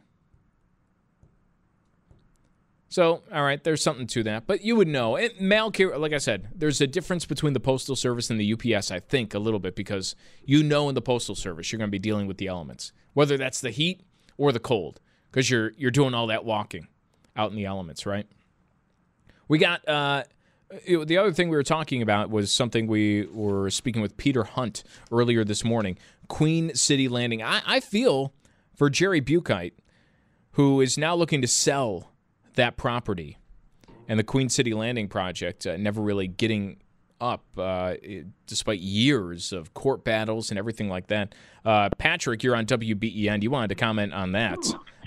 So, 2.91 3.23
all 3.33 3.43
right, 3.43 3.63
there's 3.63 3.81
something 3.81 4.05
to 4.07 4.23
that, 4.23 4.45
but 4.45 4.65
you 4.65 4.75
would 4.75 4.89
know. 4.89 5.15
It, 5.15 5.39
mail 5.39 5.71
carrier, 5.71 5.97
like 5.97 6.11
I 6.11 6.17
said, 6.17 6.49
there's 6.53 6.81
a 6.81 6.87
difference 6.87 7.25
between 7.25 7.53
the 7.53 7.61
postal 7.61 7.95
service 7.95 8.29
and 8.29 8.37
the 8.37 8.53
UPS. 8.53 8.91
I 8.91 8.99
think 8.99 9.33
a 9.33 9.39
little 9.39 9.61
bit 9.61 9.77
because 9.77 10.13
you 10.43 10.61
know 10.61 10.89
in 10.89 10.95
the 10.95 11.01
postal 11.01 11.33
service 11.33 11.71
you're 11.71 11.77
going 11.77 11.87
to 11.87 11.91
be 11.91 11.99
dealing 11.99 12.27
with 12.27 12.37
the 12.37 12.47
elements, 12.47 12.91
whether 13.13 13.37
that's 13.37 13.61
the 13.61 13.71
heat 13.71 14.01
or 14.37 14.51
the 14.51 14.59
cold, 14.59 14.99
because 15.31 15.49
you're 15.49 15.71
you're 15.77 15.89
doing 15.89 16.13
all 16.13 16.27
that 16.27 16.43
walking 16.43 16.89
out 17.37 17.49
in 17.49 17.55
the 17.55 17.63
elements, 17.63 18.05
right? 18.05 18.27
We 19.47 19.57
got 19.57 19.87
uh, 19.87 20.25
the 20.85 21.17
other 21.17 21.31
thing 21.31 21.47
we 21.47 21.55
were 21.55 21.63
talking 21.63 22.01
about 22.01 22.29
was 22.29 22.51
something 22.51 22.87
we 22.87 23.25
were 23.27 23.69
speaking 23.69 24.01
with 24.01 24.17
Peter 24.17 24.43
Hunt 24.43 24.83
earlier 25.13 25.45
this 25.45 25.63
morning. 25.63 25.97
Queen 26.27 26.75
City 26.75 27.07
Landing. 27.07 27.41
I, 27.41 27.61
I 27.65 27.79
feel 27.79 28.33
for 28.75 28.89
Jerry 28.89 29.21
Buchheit, 29.21 29.71
who 30.51 30.81
is 30.81 30.97
now 30.97 31.15
looking 31.15 31.41
to 31.41 31.47
sell 31.47 32.10
that 32.55 32.77
property 32.77 33.37
and 34.07 34.19
the 34.19 34.23
Queen 34.23 34.49
City 34.49 34.73
Landing 34.73 35.07
project 35.07 35.65
uh, 35.65 35.77
never 35.77 36.01
really 36.01 36.27
getting 36.27 36.77
up 37.19 37.43
uh, 37.57 37.93
it- 38.01 38.25
despite 38.47 38.79
years 38.79 39.53
of 39.53 39.73
court 39.73 40.03
battles 40.03 40.49
and 40.49 40.57
everything 40.57 40.89
like 40.89 41.07
that. 41.07 41.35
Uh, 41.63 41.89
Patrick, 41.97 42.43
you're 42.43 42.55
on 42.55 42.65
WBEN. 42.65 43.43
You 43.43 43.51
wanted 43.51 43.67
to 43.69 43.75
comment 43.75 44.13
on 44.13 44.31
that. 44.33 44.57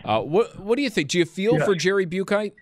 Uh, 0.04 0.20
what 0.20 0.58
What 0.60 0.76
do 0.76 0.82
you 0.82 0.90
think? 0.90 1.08
Do 1.10 1.18
you 1.18 1.24
feel 1.24 1.54
Yeah. 1.58 1.64
for 1.64 1.74
Jerry 1.74 2.06
Buchheit? 2.06 2.52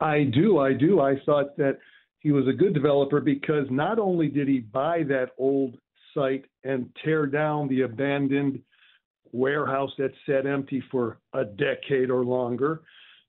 I 0.00 0.24
do, 0.24 0.58
I 0.58 0.74
do. 0.74 1.00
I 1.00 1.14
thought 1.24 1.56
that 1.56 1.78
he 2.20 2.30
was 2.32 2.46
a 2.46 2.52
good 2.52 2.74
developer 2.74 3.20
because 3.20 3.66
not 3.70 3.98
only 3.98 4.28
did 4.28 4.48
he 4.48 4.58
buy 4.60 5.02
that 5.04 5.30
old 5.38 5.78
site 6.12 6.44
and 6.64 6.90
tear 7.04 7.26
down 7.26 7.68
the 7.68 7.82
abandoned 7.82 8.60
warehouse 9.32 9.90
that 9.98 10.12
sat 10.26 10.46
empty 10.46 10.82
for 10.90 11.18
a 11.32 11.44
decade 11.44 12.10
or 12.10 12.24
longer, 12.24 12.82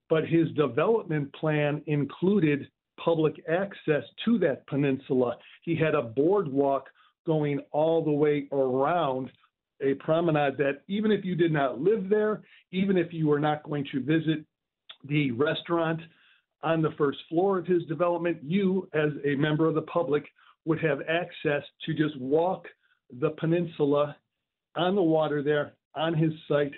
but 0.09 0.27
his 0.27 0.49
development 0.51 1.33
plan 1.33 1.81
included 1.87 2.67
public 3.03 3.35
access 3.49 4.03
to 4.25 4.37
that 4.39 4.65
peninsula. 4.67 5.37
He 5.63 5.75
had 5.75 5.95
a 5.95 6.01
boardwalk 6.01 6.87
going 7.25 7.59
all 7.71 8.03
the 8.03 8.11
way 8.11 8.47
around 8.51 9.29
a 9.81 9.93
promenade 9.95 10.57
that 10.57 10.81
even 10.87 11.11
if 11.11 11.23
you 11.23 11.35
did 11.35 11.51
not 11.51 11.79
live 11.79 12.09
there, 12.09 12.41
even 12.71 12.97
if 12.97 13.13
you 13.13 13.27
were 13.27 13.39
not 13.39 13.63
going 13.63 13.85
to 13.91 14.01
visit 14.01 14.43
the 15.07 15.31
restaurant 15.31 15.99
on 16.63 16.81
the 16.81 16.91
first 16.97 17.19
floor 17.29 17.59
of 17.59 17.67
his 17.67 17.83
development, 17.83 18.37
you, 18.41 18.89
as 18.93 19.11
a 19.25 19.35
member 19.35 19.67
of 19.67 19.75
the 19.75 19.81
public, 19.83 20.23
would 20.65 20.79
have 20.79 20.99
access 21.07 21.63
to 21.85 21.93
just 21.93 22.19
walk 22.19 22.65
the 23.19 23.29
peninsula 23.31 24.15
on 24.75 24.95
the 24.95 25.01
water 25.01 25.43
there 25.43 25.73
on 25.95 26.13
his 26.13 26.31
site. 26.47 26.73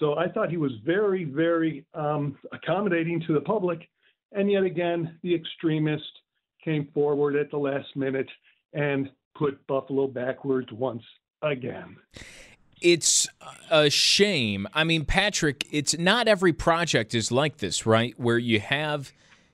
So 0.00 0.16
I 0.16 0.28
thought 0.28 0.50
he 0.50 0.56
was 0.56 0.72
very, 0.84 1.24
very 1.24 1.84
um, 1.94 2.36
accommodating 2.52 3.22
to 3.26 3.34
the 3.34 3.40
public. 3.42 3.88
And 4.32 4.50
yet 4.50 4.64
again, 4.64 5.18
the 5.22 5.34
extremist 5.34 6.10
came 6.64 6.88
forward 6.92 7.36
at 7.36 7.50
the 7.50 7.58
last 7.58 7.94
minute 7.94 8.28
and 8.72 9.10
put 9.36 9.64
Buffalo 9.66 10.06
backwards 10.06 10.72
once 10.72 11.02
again. 11.42 11.96
It's 12.80 13.28
a 13.70 13.90
shame. 13.90 14.66
I 14.72 14.84
mean, 14.84 15.04
Patrick, 15.04 15.66
it's 15.70 15.98
not 15.98 16.28
every 16.28 16.54
project 16.54 17.14
is 17.14 17.30
like 17.30 17.58
this, 17.58 17.84
right? 17.84 18.18
Where 18.18 18.38
you 18.38 18.58
have 18.60 19.12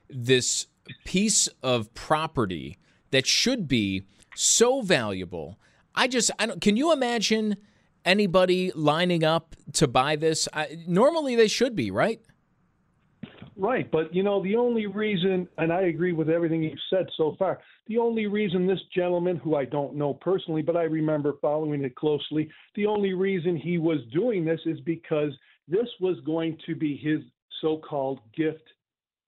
this 0.09 0.67
piece 1.03 1.49
of 1.61 1.93
property 1.93 2.77
that 3.11 3.27
should 3.27 3.67
be 3.67 4.03
so 4.33 4.81
valuable. 4.81 5.57
I 5.93 6.07
just, 6.07 6.31
I 6.39 6.45
don't. 6.45 6.61
Can 6.61 6.77
you 6.77 6.93
imagine 6.93 7.57
anybody 8.07 8.71
lining 8.73 9.23
up 9.23 9.55
to 9.73 9.87
buy 9.87 10.15
this? 10.15 10.47
I, 10.53 10.77
normally, 10.87 11.35
they 11.35 11.47
should 11.47 11.75
be, 11.75 11.91
right? 11.91 12.19
Right, 13.59 13.89
but 13.91 14.13
you 14.13 14.21
know, 14.21 14.41
the 14.43 14.55
only 14.55 14.85
reason, 14.85 15.47
and 15.57 15.73
I 15.73 15.81
agree 15.83 16.13
with 16.13 16.29
everything 16.29 16.61
you've 16.61 16.77
said 16.91 17.07
so 17.17 17.35
far, 17.39 17.59
the 17.87 17.97
only 17.97 18.27
reason 18.27 18.67
this 18.67 18.79
gentleman, 18.95 19.37
who 19.37 19.55
I 19.55 19.65
don't 19.65 19.95
know 19.95 20.13
personally, 20.13 20.61
but 20.61 20.77
I 20.77 20.83
remember 20.83 21.33
following 21.41 21.83
it 21.83 21.95
closely, 21.95 22.49
the 22.75 22.85
only 22.85 23.13
reason 23.13 23.57
he 23.57 23.79
was 23.79 23.97
doing 24.13 24.45
this 24.45 24.59
is 24.65 24.79
because 24.81 25.31
this 25.67 25.87
was 25.99 26.19
going 26.23 26.57
to 26.67 26.75
be 26.75 26.97
his 26.97 27.21
so 27.61 27.77
called 27.77 28.19
gift 28.35 28.63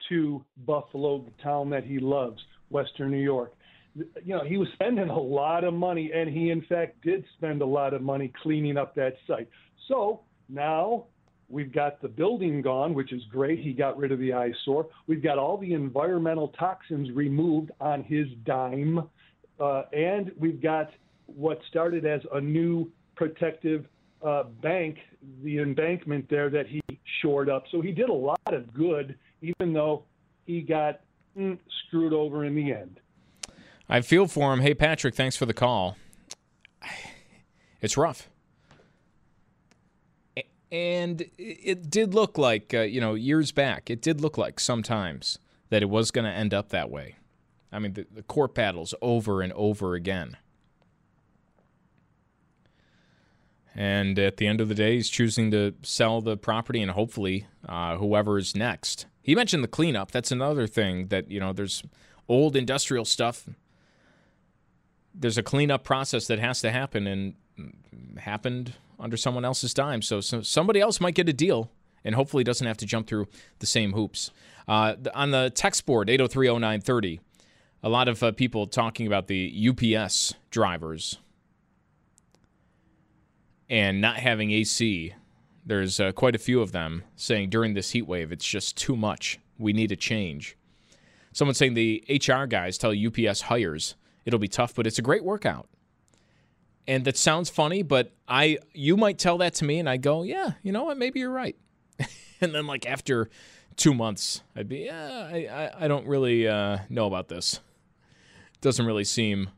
to 0.09 0.45
Buffalo, 0.65 1.23
the 1.23 1.43
town 1.43 1.71
that 1.71 1.83
he 1.83 1.97
loves, 1.97 2.39
Western 2.69 3.09
New 3.09 3.17
York. 3.17 3.53
You 3.95 4.35
know, 4.35 4.43
he 4.43 4.57
was 4.57 4.67
spending 4.73 5.09
a 5.09 5.19
lot 5.19 5.63
of 5.63 5.73
money, 5.73 6.11
and 6.13 6.29
he, 6.29 6.51
in 6.51 6.61
fact, 6.61 7.01
did 7.03 7.25
spend 7.37 7.61
a 7.61 7.65
lot 7.65 7.93
of 7.93 8.01
money 8.01 8.31
cleaning 8.41 8.77
up 8.77 8.95
that 8.95 9.15
site. 9.27 9.49
So 9.87 10.21
now 10.47 11.05
we've 11.49 11.73
got 11.73 12.01
the 12.01 12.07
building 12.07 12.61
gone, 12.61 12.93
which 12.93 13.11
is 13.11 13.23
great. 13.31 13.59
He 13.59 13.73
got 13.73 13.97
rid 13.97 14.11
of 14.11 14.19
the 14.19 14.33
eyesore. 14.33 14.87
We've 15.07 15.23
got 15.23 15.37
all 15.37 15.57
the 15.57 15.73
environmental 15.73 16.49
toxins 16.49 17.11
removed 17.11 17.71
on 17.81 18.03
his 18.03 18.27
dime. 18.45 19.09
Uh, 19.59 19.83
and 19.91 20.31
we've 20.39 20.61
got 20.61 20.89
what 21.25 21.59
started 21.67 22.05
as 22.05 22.21
a 22.33 22.39
new 22.39 22.91
protective 23.15 23.85
uh, 24.25 24.43
bank, 24.61 24.97
the 25.43 25.59
embankment 25.59 26.29
there 26.29 26.49
that 26.49 26.67
he 26.67 26.81
shored 27.21 27.49
up. 27.49 27.63
So 27.71 27.81
he 27.81 27.91
did 27.91 28.09
a 28.09 28.13
lot 28.13 28.39
of 28.47 28.73
good, 28.73 29.15
even 29.41 29.73
though 29.73 30.03
he 30.45 30.61
got 30.61 31.01
mm, 31.37 31.57
screwed 31.87 32.13
over 32.13 32.45
in 32.45 32.55
the 32.55 32.71
end. 32.71 32.99
I 33.89 34.01
feel 34.01 34.27
for 34.27 34.53
him. 34.53 34.61
Hey, 34.61 34.73
Patrick, 34.73 35.15
thanks 35.15 35.35
for 35.35 35.45
the 35.45 35.53
call. 35.53 35.97
It's 37.81 37.95
rough. 37.95 38.29
And 40.69 41.23
it 41.37 41.89
did 41.89 42.13
look 42.13 42.37
like, 42.37 42.73
uh, 42.73 42.81
you 42.81 42.99
know, 42.99 43.13
years 43.13 43.53
back, 43.53 43.89
it 43.89 44.01
did 44.01 44.19
look 44.19 44.37
like 44.37 44.59
sometimes 44.59 45.39
that 45.69 45.81
it 45.81 45.89
was 45.89 46.11
going 46.11 46.25
to 46.25 46.31
end 46.31 46.53
up 46.53 46.69
that 46.69 46.91
way. 46.91 47.15
I 47.71 47.79
mean, 47.79 47.93
the, 47.93 48.05
the 48.13 48.23
court 48.23 48.53
battles 48.53 48.93
over 49.01 49.41
and 49.41 49.53
over 49.53 49.95
again. 49.95 50.35
And 53.73 54.19
at 54.19 54.35
the 54.35 54.45
end 54.45 54.59
of 54.59 54.67
the 54.67 54.75
day, 54.75 54.95
he's 54.95 55.09
choosing 55.09 55.51
to 55.51 55.73
sell 55.83 56.19
the 56.19 56.35
property 56.35 56.81
and 56.81 56.91
hopefully 56.91 57.47
uh, 57.67 57.95
whoever 57.95 58.37
is 58.37 58.57
next. 58.57 59.05
He 59.21 59.35
mentioned 59.35 59.63
the 59.63 59.69
cleanup. 59.69 60.11
That's 60.11 60.33
another 60.33 60.67
thing 60.67 61.07
that, 61.07 61.31
you 61.31 61.39
know, 61.39 61.53
there's 61.53 61.81
old 62.27 62.57
industrial 62.57 63.05
stuff. 63.05 63.47
There's 65.19 65.37
a 65.37 65.43
cleanup 65.43 65.83
process 65.83 66.27
that 66.27 66.39
has 66.39 66.61
to 66.61 66.71
happen 66.71 67.05
and 67.05 67.33
happened 68.17 68.73
under 68.99 69.17
someone 69.17 69.45
else's 69.45 69.73
dime. 69.73 70.01
So, 70.01 70.21
so 70.21 70.41
somebody 70.41 70.79
else 70.79 70.99
might 70.99 71.15
get 71.15 71.29
a 71.29 71.33
deal 71.33 71.69
and 72.03 72.15
hopefully 72.15 72.43
doesn't 72.43 72.65
have 72.65 72.77
to 72.77 72.85
jump 72.85 73.07
through 73.07 73.27
the 73.59 73.65
same 73.65 73.93
hoops. 73.93 74.31
Uh, 74.67 74.95
on 75.13 75.31
the 75.31 75.51
text 75.53 75.85
board, 75.85 76.07
8030930, 76.07 77.19
a 77.83 77.89
lot 77.89 78.07
of 78.07 78.21
uh, 78.21 78.31
people 78.31 78.67
talking 78.67 79.07
about 79.07 79.27
the 79.27 79.69
UPS 79.69 80.33
drivers 80.51 81.17
and 83.69 84.01
not 84.01 84.17
having 84.17 84.51
AC. 84.51 85.13
There's 85.65 85.99
uh, 85.99 86.11
quite 86.11 86.35
a 86.35 86.39
few 86.39 86.61
of 86.61 86.71
them 86.71 87.03
saying 87.15 87.49
during 87.49 87.73
this 87.73 87.91
heat 87.91 88.07
wave, 88.07 88.31
it's 88.31 88.45
just 88.47 88.77
too 88.77 88.95
much. 88.95 89.39
We 89.57 89.73
need 89.73 89.91
a 89.91 89.95
change. 89.95 90.57
Someone 91.31 91.55
saying 91.55 91.75
the 91.75 92.03
HR 92.09 92.45
guys 92.45 92.77
tell 92.77 92.93
UPS 92.93 93.41
hires 93.41 93.95
it'll 94.29 94.39
be 94.39 94.47
tough, 94.47 94.75
but 94.75 94.87
it's 94.87 94.99
a 94.99 95.01
great 95.01 95.23
workout. 95.23 95.67
And 96.87 97.03
that 97.05 97.17
sounds 97.17 97.49
funny, 97.49 97.83
but 97.83 98.13
I 98.27 98.59
you 98.73 98.95
might 98.95 99.19
tell 99.19 99.39
that 99.39 99.55
to 99.55 99.65
me, 99.65 99.79
and 99.79 99.89
I 99.89 99.97
go, 99.97 100.23
yeah, 100.23 100.51
you 100.63 100.71
know 100.71 100.85
what, 100.85 100.97
maybe 100.97 101.19
you're 101.19 101.31
right. 101.31 101.55
and 102.41 102.53
then 102.53 102.67
like 102.67 102.85
after 102.85 103.29
two 103.75 103.93
months, 103.93 104.41
I'd 104.55 104.69
be, 104.69 104.79
yeah, 104.85 105.29
I 105.31 105.47
I, 105.51 105.85
I 105.85 105.87
don't 105.87 106.07
really 106.07 106.47
uh, 106.47 106.79
know 106.89 107.07
about 107.07 107.27
this. 107.27 107.59
Doesn't 108.61 108.85
really 108.85 109.03
seem 109.03 109.49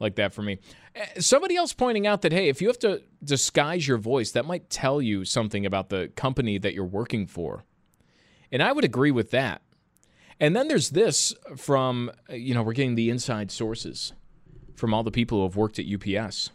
like 0.00 0.16
that 0.16 0.32
for 0.32 0.42
me. 0.42 0.58
Eh, 0.94 1.20
somebody 1.20 1.56
else 1.56 1.72
pointing 1.72 2.06
out 2.06 2.22
that 2.22 2.32
hey, 2.32 2.48
if 2.48 2.60
you 2.62 2.68
have 2.68 2.78
to 2.80 3.02
disguise 3.22 3.86
your 3.86 3.98
voice, 3.98 4.30
that 4.32 4.44
might 4.44 4.70
tell 4.70 5.02
you 5.02 5.24
something 5.24 5.66
about 5.66 5.88
the 5.88 6.10
company 6.16 6.58
that 6.58 6.74
you're 6.74 6.84
working 6.84 7.26
for. 7.26 7.64
And 8.52 8.62
I 8.62 8.72
would 8.72 8.84
agree 8.84 9.10
with 9.10 9.30
that. 9.30 9.62
And 10.40 10.54
then 10.54 10.68
there's 10.68 10.90
this 10.90 11.34
from, 11.56 12.10
you 12.28 12.54
know, 12.54 12.62
we're 12.62 12.72
getting 12.72 12.96
the 12.96 13.10
inside 13.10 13.50
sources 13.50 14.12
from 14.74 14.92
all 14.92 15.02
the 15.02 15.10
people 15.10 15.38
who 15.38 15.44
have 15.44 15.56
worked 15.56 15.78
at 15.78 15.86
UPS. 15.86 16.50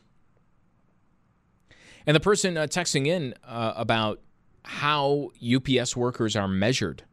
And 2.06 2.16
the 2.16 2.20
person 2.20 2.58
uh, 2.58 2.64
texting 2.64 3.08
in 3.08 3.34
uh, 3.44 3.74
about 3.76 4.20
how 4.64 5.32
UPS 5.42 5.96
workers 5.96 6.36
are 6.36 6.48
measured, 6.48 7.04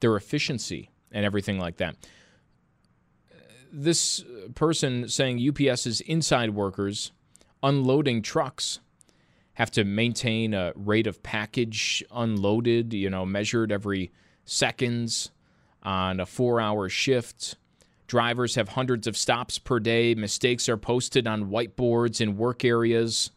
their 0.00 0.16
efficiency, 0.16 0.90
and 1.10 1.24
everything 1.24 1.58
like 1.58 1.78
that. 1.78 1.96
This 3.72 4.24
person 4.54 5.08
saying 5.08 5.46
UPS's 5.48 6.00
inside 6.02 6.50
workers 6.50 7.12
unloading 7.62 8.22
trucks 8.22 8.80
have 9.54 9.70
to 9.70 9.84
maintain 9.84 10.54
a 10.54 10.72
rate 10.74 11.06
of 11.06 11.22
package 11.22 12.02
unloaded, 12.10 12.92
you 12.92 13.10
know, 13.10 13.24
measured 13.24 13.70
every 13.70 14.10
seconds 14.44 15.30
on 15.82 16.20
a 16.20 16.26
four 16.26 16.60
hour 16.60 16.88
shift. 16.88 17.56
Drivers 18.06 18.56
have 18.56 18.70
hundreds 18.70 19.06
of 19.06 19.16
stops 19.16 19.58
per 19.58 19.80
day. 19.80 20.14
Mistakes 20.14 20.68
are 20.68 20.76
posted 20.76 21.26
on 21.26 21.50
whiteboards 21.50 22.20
in 22.20 22.36
work 22.36 22.64
areas. 22.64 23.30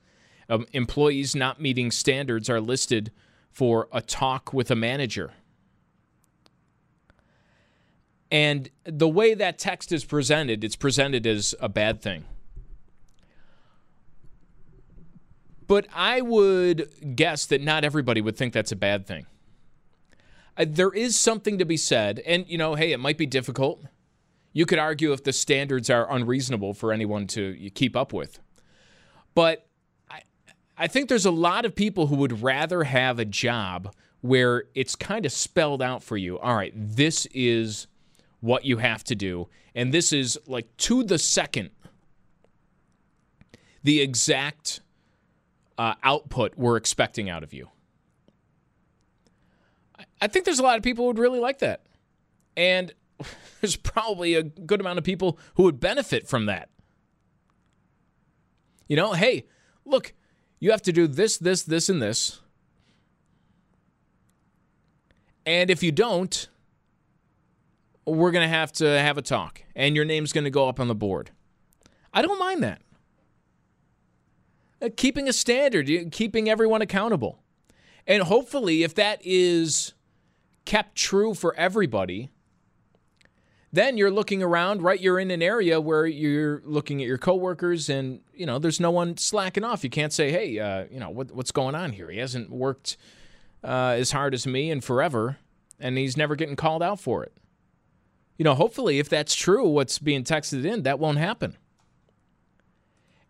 Um, 0.50 0.66
employees 0.74 1.36
not 1.36 1.62
meeting 1.62 1.92
standards 1.92 2.50
are 2.50 2.62
listed 2.62 3.12
for 3.50 3.88
a 3.92 4.02
talk 4.02 4.54
with 4.54 4.70
a 4.70 4.76
manager. 4.76 5.32
And 8.32 8.70
the 8.84 9.08
way 9.08 9.34
that 9.34 9.58
text 9.58 9.92
is 9.92 10.04
presented, 10.04 10.64
it's 10.64 10.76
presented 10.76 11.26
as 11.26 11.56
a 11.62 11.70
bad 11.70 12.02
thing. 12.02 12.26
But 15.68 15.88
I 15.94 16.22
would 16.22 17.16
guess 17.16 17.46
that 17.46 17.62
not 17.62 17.84
everybody 17.84 18.22
would 18.22 18.38
think 18.38 18.54
that's 18.54 18.72
a 18.72 18.76
bad 18.76 19.08
thing. 19.08 19.26
There 20.58 20.91
is 20.91 21.18
something 21.18 21.58
to 21.58 21.65
be 21.65 21.78
said, 21.78 22.20
and 22.26 22.48
you 22.48 22.58
know, 22.58 22.76
hey, 22.76 22.91
it 22.91 23.00
might 23.00 23.18
be 23.18 23.26
difficult. 23.26 23.84
You 24.54 24.65
could 24.65 24.80
argue 24.80 25.12
if 25.12 25.24
the 25.24 25.34
standards 25.34 25.89
are 25.89 26.10
unreasonable 26.10 26.74
for 26.74 26.94
anyone 26.94 27.28
to 27.28 27.70
keep 27.72 27.96
up 27.96 28.13
with. 28.13 28.39
But 29.34 29.68
I, 30.10 30.22
I 30.78 30.88
think 30.88 31.10
there's 31.10 31.26
a 31.26 31.32
lot 31.32 31.65
of 31.65 31.76
people 31.76 32.08
who 32.08 32.15
would 32.15 32.41
rather 32.41 32.86
have 32.86 33.20
a 33.20 33.26
job 33.26 33.94
where 34.22 34.63
it's 34.74 34.96
kind 34.96 35.26
of 35.26 35.32
spelled 35.34 35.82
out 35.82 36.04
for 36.04 36.15
you. 36.15 36.39
All 36.39 36.56
right, 36.56 36.74
this 36.76 37.28
is 37.34 37.88
what 38.39 38.63
you 38.63 38.78
have 38.78 39.04
to 39.06 39.15
do. 39.15 39.50
And 39.76 39.94
this 39.94 40.13
is 40.13 40.39
like 40.48 40.76
to 40.78 41.04
the 41.04 41.20
second 41.20 41.72
the 43.84 44.02
exact 44.02 44.80
uh, 45.78 45.94
output 46.02 46.54
we're 46.58 46.76
expecting 46.76 47.30
out 47.30 47.44
of 47.44 47.54
you. 47.54 47.70
I 50.26 50.28
think 50.28 50.44
there's 50.44 50.58
a 50.58 50.64
lot 50.64 50.76
of 50.76 50.82
people 50.82 51.04
who 51.04 51.10
would 51.10 51.20
really 51.20 51.40
like 51.40 51.60
that. 51.60 51.86
And 52.58 52.92
there's 53.62 53.76
probably 53.76 54.34
a 54.34 54.42
good 54.42 54.82
amount 54.82 54.98
of 54.98 55.04
people 55.04 55.38
who 55.54 55.62
would 55.64 55.80
benefit 55.80 56.28
from 56.28 56.48
that. 56.48 56.70
You 58.88 58.96
know, 58.96 59.14
hey, 59.14 59.46
look, 59.86 60.16
you 60.60 60.72
have 60.72 60.82
to 60.82 60.92
do 60.92 61.06
this, 61.06 61.38
this, 61.38 61.62
this, 61.62 61.90
and 61.90 62.02
this. 62.02 62.42
And 65.46 65.70
if 65.70 65.84
you 65.84 65.92
don't, 65.92 66.50
we're 68.08 68.32
going 68.32 68.50
to 68.50 68.56
have 68.56 68.72
to 68.74 68.86
have 68.88 69.20
a 69.20 69.22
talk 69.22 69.62
and 69.76 69.96
your 69.96 70.06
name's 70.06 70.34
going 70.34 70.46
to 70.46 70.50
go 70.50 70.68
up 70.68 70.80
on 70.80 70.88
the 70.88 70.96
board. 70.96 71.30
I 72.12 72.24
don't 72.24 72.40
mind 72.40 72.64
that. 72.64 72.82
Uh, 74.82 74.90
keeping 74.98 75.30
a 75.30 75.34
standard, 75.34 75.88
keeping 76.12 76.50
everyone 76.50 76.82
accountable. 76.82 77.44
And 78.08 78.24
hopefully, 78.24 78.82
if 78.82 78.96
that 78.96 79.20
is 79.24 79.94
kept 80.65 80.95
true 80.95 81.34
for 81.34 81.56
everybody, 81.56 82.30
then 83.71 83.97
you're 83.97 84.12
looking 84.12 84.41
around, 84.41 84.82
right? 84.82 84.99
You're 84.99 85.19
in 85.19 85.32
an 85.32 85.41
area 85.41 85.80
where 85.82 86.06
you're 86.06 86.62
looking 86.65 87.01
at 87.01 87.08
your 87.08 87.17
coworkers 87.17 87.89
and, 87.89 88.21
you 88.34 88.45
know, 88.45 88.58
there's 88.60 88.80
no 88.80 88.91
one 88.91 89.17
slacking 89.17 89.63
off. 89.63 89.84
You 89.84 89.89
can't 89.89 90.13
say, 90.13 90.32
hey, 90.32 90.60
uh, 90.60 90.86
you 90.89 90.99
know, 90.99 91.10
what, 91.10 91.32
what's 91.32 91.51
going 91.51 91.75
on 91.75 91.91
here? 91.91 92.10
He 92.10 92.19
hasn't 92.19 92.49
worked 92.49 92.97
uh, 93.63 93.95
as 93.97 94.11
hard 94.11 94.34
as 94.34 94.47
me 94.47 94.72
in 94.72 94.82
forever, 94.82 95.38
and 95.80 95.97
he's 95.97 96.16
never 96.16 96.36
getting 96.36 96.55
called 96.55 96.84
out 96.84 96.99
for 96.99 97.24
it 97.24 97.34
you 98.38 98.43
know, 98.43 98.53
hopefully, 98.53 98.99
if 98.99 99.07
that's 99.09 99.34
true, 99.34 99.68
what's 99.68 99.99
being 99.99 100.24
texted 100.24 100.66
in, 100.66 100.84
that 100.84 100.99
won't 100.99 101.18
happen. 101.18 101.55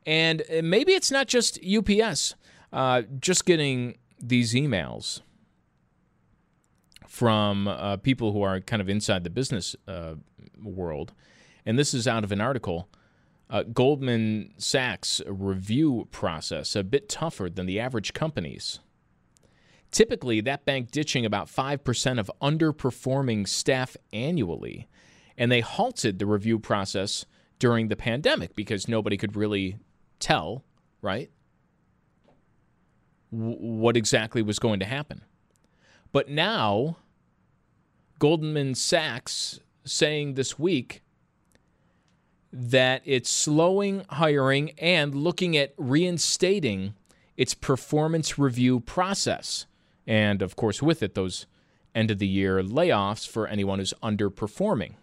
And 0.06 0.42
uh, 0.42 0.62
maybe 0.64 0.94
it's 0.94 1.12
not 1.12 1.28
just 1.28 1.60
UPS. 1.64 2.36
Uh, 2.74 3.04
just 3.20 3.46
getting 3.46 3.98
these 4.20 4.54
emails 4.54 5.22
from 7.08 7.68
uh, 7.68 7.98
people 7.98 8.32
who 8.32 8.42
are 8.42 8.60
kind 8.60 8.82
of 8.82 8.90
inside 8.90 9.24
the 9.24 9.30
business 9.30 9.76
uh, 9.88 10.16
world. 10.62 11.14
And 11.66 11.78
this 11.78 11.94
is 11.94 12.08
out 12.08 12.24
of 12.24 12.32
an 12.32 12.42
article. 12.42 12.90
Uh, 13.50 13.64
Goldman 13.64 14.54
Sachs 14.58 15.22
review 15.28 16.08
process 16.12 16.76
a 16.76 16.84
bit 16.84 17.10
tougher 17.10 17.50
than 17.50 17.66
the 17.66 17.80
average 17.80 18.14
companies. 18.14 18.80
Typically, 19.92 20.42
that 20.42 20.66
bank 20.66 20.92
ditching 20.92 21.26
about 21.26 21.48
5% 21.48 22.20
of 22.20 22.32
underperforming 22.42 23.48
staff 23.48 23.96
annually 24.12 24.88
and 25.38 25.52
they 25.52 25.62
halted 25.62 26.20
the 26.20 26.26
review 26.26 26.60
process 26.60 27.26
during 27.60 27.88
the 27.88 27.96
pandemic 27.96 28.56
because 28.56 28.88
nobody 28.88 29.18
could 29.18 29.36
really 29.36 29.78
tell, 30.20 30.64
right, 31.02 31.30
w- 33.32 33.58
what 33.58 33.98
exactly 33.98 34.42
was 34.42 34.60
going 34.60 34.80
to 34.80 34.86
happen. 34.86 35.24
But 36.16 36.30
now 36.30 36.96
Goldman 38.20 38.74
Sachs 38.76 39.60
saying 39.84 40.36
this 40.36 40.58
week 40.58 41.02
that 42.54 43.02
it's 43.04 43.30
slowing 43.30 44.06
hiring 44.08 44.72
and 44.78 45.14
looking 45.14 45.58
at 45.58 45.74
reinstating 45.76 46.94
its 47.36 47.54
performance 47.54 48.40
review 48.40 48.80
process. 48.80 49.66
And 50.08 50.42
of 50.42 50.56
course, 50.56 50.82
with 50.82 51.04
it, 51.04 51.16
those 51.16 51.48
end 51.94 52.10
of 52.12 52.20
the 52.20 52.28
year 52.28 52.64
layoffs 52.64 53.28
for 53.28 53.46
anyone 53.46 53.80
who's 53.80 53.94
underperforming. 54.02 54.94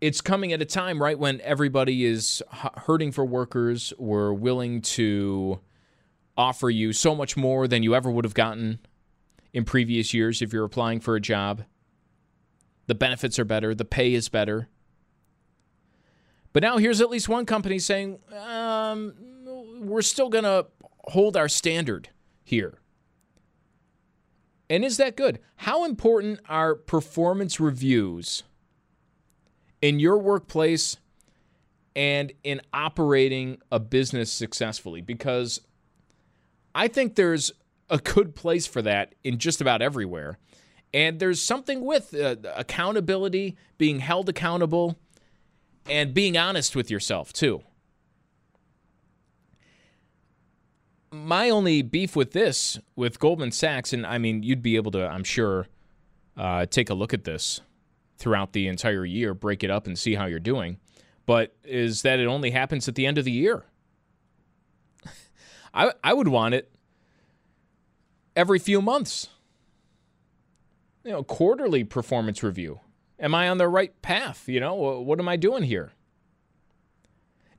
It's 0.00 0.20
coming 0.20 0.52
at 0.52 0.62
a 0.62 0.64
time, 0.64 1.02
right, 1.02 1.18
when 1.18 1.40
everybody 1.40 2.04
is 2.04 2.40
hurting 2.86 3.10
for 3.10 3.24
workers. 3.24 3.92
We're 3.98 4.32
willing 4.32 4.80
to 4.82 5.58
offer 6.36 6.70
you 6.70 6.92
so 6.92 7.16
much 7.16 7.36
more 7.36 7.66
than 7.66 7.82
you 7.82 7.96
ever 7.96 8.12
would 8.12 8.24
have 8.24 8.34
gotten 8.34 8.78
in 9.54 9.64
previous 9.64 10.12
years 10.12 10.42
if 10.42 10.52
you're 10.52 10.64
applying 10.64 11.00
for 11.00 11.14
a 11.14 11.20
job. 11.20 11.62
The 12.86 12.94
benefits 12.94 13.38
are 13.38 13.44
better, 13.46 13.74
the 13.74 13.86
pay 13.86 14.12
is 14.12 14.28
better. 14.28 14.68
But 16.52 16.62
now 16.62 16.76
here's 16.76 17.00
at 17.00 17.08
least 17.08 17.28
one 17.28 17.46
company 17.46 17.78
saying, 17.78 18.18
um, 18.36 19.14
we're 19.80 20.02
still 20.02 20.28
going 20.28 20.44
to 20.44 20.66
hold 21.04 21.36
our 21.36 21.48
standard 21.48 22.10
here. 22.42 22.78
And 24.68 24.84
is 24.84 24.96
that 24.98 25.16
good? 25.16 25.40
How 25.56 25.84
important 25.84 26.40
are 26.48 26.74
performance 26.74 27.60
reviews 27.60 28.42
in 29.82 29.98
your 29.98 30.18
workplace 30.18 30.96
and 31.94 32.32
in 32.42 32.60
operating 32.72 33.58
a 33.70 33.78
business 33.78 34.32
successfully? 34.32 35.00
Because 35.00 35.60
I 36.74 36.88
think 36.88 37.14
there's 37.14 37.52
a 37.90 37.98
good 37.98 38.34
place 38.34 38.66
for 38.66 38.82
that 38.82 39.14
in 39.22 39.38
just 39.38 39.60
about 39.60 39.82
everywhere. 39.82 40.38
And 40.92 41.18
there's 41.18 41.42
something 41.42 41.84
with 41.84 42.14
uh, 42.14 42.36
accountability, 42.54 43.56
being 43.78 43.98
held 43.98 44.28
accountable, 44.28 44.96
and 45.88 46.14
being 46.14 46.36
honest 46.36 46.76
with 46.76 46.90
yourself, 46.90 47.32
too. 47.32 47.62
My 51.10 51.50
only 51.50 51.82
beef 51.82 52.16
with 52.16 52.32
this, 52.32 52.78
with 52.96 53.18
Goldman 53.18 53.52
Sachs, 53.52 53.92
and 53.92 54.06
I 54.06 54.18
mean, 54.18 54.42
you'd 54.42 54.62
be 54.62 54.76
able 54.76 54.92
to, 54.92 55.06
I'm 55.06 55.24
sure, 55.24 55.66
uh, 56.36 56.66
take 56.66 56.90
a 56.90 56.94
look 56.94 57.12
at 57.12 57.24
this 57.24 57.60
throughout 58.16 58.52
the 58.52 58.68
entire 58.68 59.04
year, 59.04 59.34
break 59.34 59.62
it 59.62 59.70
up, 59.70 59.86
and 59.86 59.98
see 59.98 60.14
how 60.14 60.26
you're 60.26 60.40
doing, 60.40 60.78
but 61.26 61.54
is 61.64 62.02
that 62.02 62.20
it 62.20 62.26
only 62.26 62.50
happens 62.50 62.88
at 62.88 62.94
the 62.94 63.06
end 63.06 63.18
of 63.18 63.24
the 63.24 63.32
year. 63.32 63.64
I, 65.74 65.92
I 66.02 66.12
would 66.12 66.28
want 66.28 66.54
it 66.54 66.73
every 68.36 68.58
few 68.58 68.80
months 68.82 69.28
you 71.04 71.12
know, 71.12 71.22
quarterly 71.22 71.84
performance 71.84 72.42
review. 72.42 72.80
Am 73.20 73.34
I 73.34 73.48
on 73.48 73.58
the 73.58 73.68
right 73.68 74.00
path? 74.02 74.48
You 74.48 74.58
know, 74.58 74.74
what 74.74 75.20
am 75.20 75.28
I 75.28 75.36
doing 75.36 75.62
here? 75.62 75.92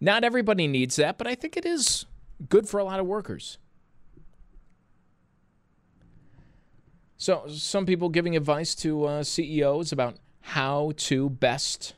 Not 0.02 0.24
everybody 0.24 0.68
needs 0.68 0.98
that, 0.98 1.18
but 1.18 1.28
I 1.28 1.36
think 1.36 1.56
it 1.56 1.66
is 1.66 2.06
good 2.50 2.68
for 2.68 2.80
a 2.80 2.84
lot 2.84 3.00
of 3.00 3.06
workers. 3.06 3.58
So, 7.18 7.46
some 7.48 7.86
people 7.86 8.10
giving 8.10 8.36
advice 8.36 8.76
to 8.76 9.06
uh, 9.06 9.24
CEOs 9.24 9.94
about 9.94 10.18
how 10.42 10.92
to 10.98 11.30
best 11.30 11.94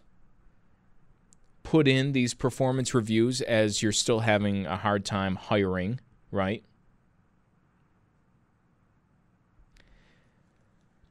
put 1.64 1.88
in 1.88 2.12
these 2.12 2.34
performance 2.34 2.94
reviews 2.94 3.42
as 3.42 3.82
you're 3.82 3.92
still 3.92 4.20
having 4.20 4.66
a 4.68 4.78
hard 4.78 5.04
time 5.04 5.36
hiring, 5.36 6.00
right? 6.32 6.64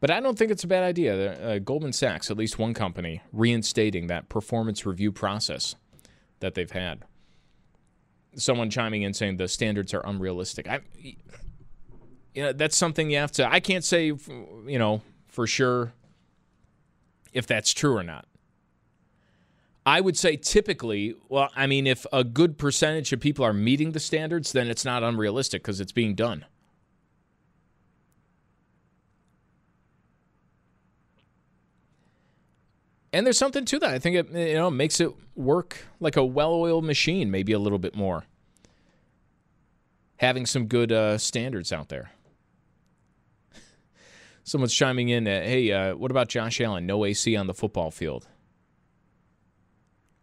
But 0.01 0.11
I 0.11 0.21
don't 0.21 0.37
think 0.39 0.51
it's 0.51 0.65
a 0.65 0.69
bad 0.69 0.83
idea. 0.83 1.55
Uh, 1.55 1.59
Goldman 1.59 1.93
Sachs, 1.93 2.31
at 2.31 2.37
least 2.37 2.59
one 2.59 2.75
company, 2.75 3.23
reinstating 3.33 4.09
that 4.09 4.29
performance 4.29 4.85
review 4.85 5.11
process 5.11 5.75
that 6.41 6.55
they've 6.55 6.71
had. 6.71 7.05
Someone 8.35 8.69
chiming 8.69 9.03
in 9.03 9.15
saying 9.15 9.39
the 9.39 9.49
standards 9.49 9.95
are 9.95 10.03
unrealistic. 10.05 10.69
I, 10.69 10.81
you 12.35 12.43
know, 12.43 12.53
that's 12.53 12.77
something 12.77 13.11
you 13.11 13.17
have 13.17 13.33
to. 13.33 13.51
I 13.51 13.61
can't 13.61 13.85
say, 13.85 14.07
you 14.07 14.79
know, 14.79 15.01
for 15.29 15.47
sure 15.47 15.95
if 17.33 17.47
that's 17.47 17.73
true 17.73 17.97
or 17.97 18.03
not. 18.03 18.27
I 19.87 20.01
would 20.01 20.19
say 20.19 20.37
typically, 20.37 21.15
well, 21.29 21.49
I 21.55 21.67
mean, 21.67 21.87
if 21.87 22.05
a 22.13 22.25
good 22.25 22.59
percentage 22.59 23.13
of 23.13 23.21
people 23.21 23.45
are 23.45 23.53
meeting 23.53 23.93
the 23.93 24.01
standards, 24.01 24.53
then 24.53 24.67
it's 24.67 24.85
not 24.85 25.03
unrealistic 25.03 25.63
because 25.63 25.81
it's 25.81 25.93
being 25.93 26.15
done. 26.15 26.45
And 33.17 33.25
there's 33.25 33.39
something 33.39 33.65
to 33.65 33.79
that. 33.79 33.95
I 33.95 33.99
think 33.99 34.15
it 34.15 34.31
you 34.31 34.57
know 34.57 34.71
makes 34.71 35.01
it 35.01 35.11
work 35.35 35.87
like 36.01 36.17
a 36.17 36.25
well-oiled 36.25 36.85
machine, 36.85 37.31
maybe 37.31 37.53
a 37.53 37.59
little 37.59 37.79
bit 37.79 37.97
more. 37.97 38.27
Having 40.19 40.45
some 40.45 40.67
good 40.67 40.93
uh, 40.93 41.17
standards 41.17 41.73
out 41.73 41.89
there. 41.89 42.11
Someone's 44.45 44.75
chiming 44.75 45.09
in. 45.09 45.27
Uh, 45.27 45.41
hey, 45.41 45.73
uh, 45.73 45.97
what 45.97 46.11
about 46.11 46.29
Josh 46.29 46.61
Allen? 46.61 46.85
No 46.85 47.07
AC 47.07 47.35
on 47.35 47.47
the 47.47 47.55
football 47.55 47.91
field. 47.91 48.27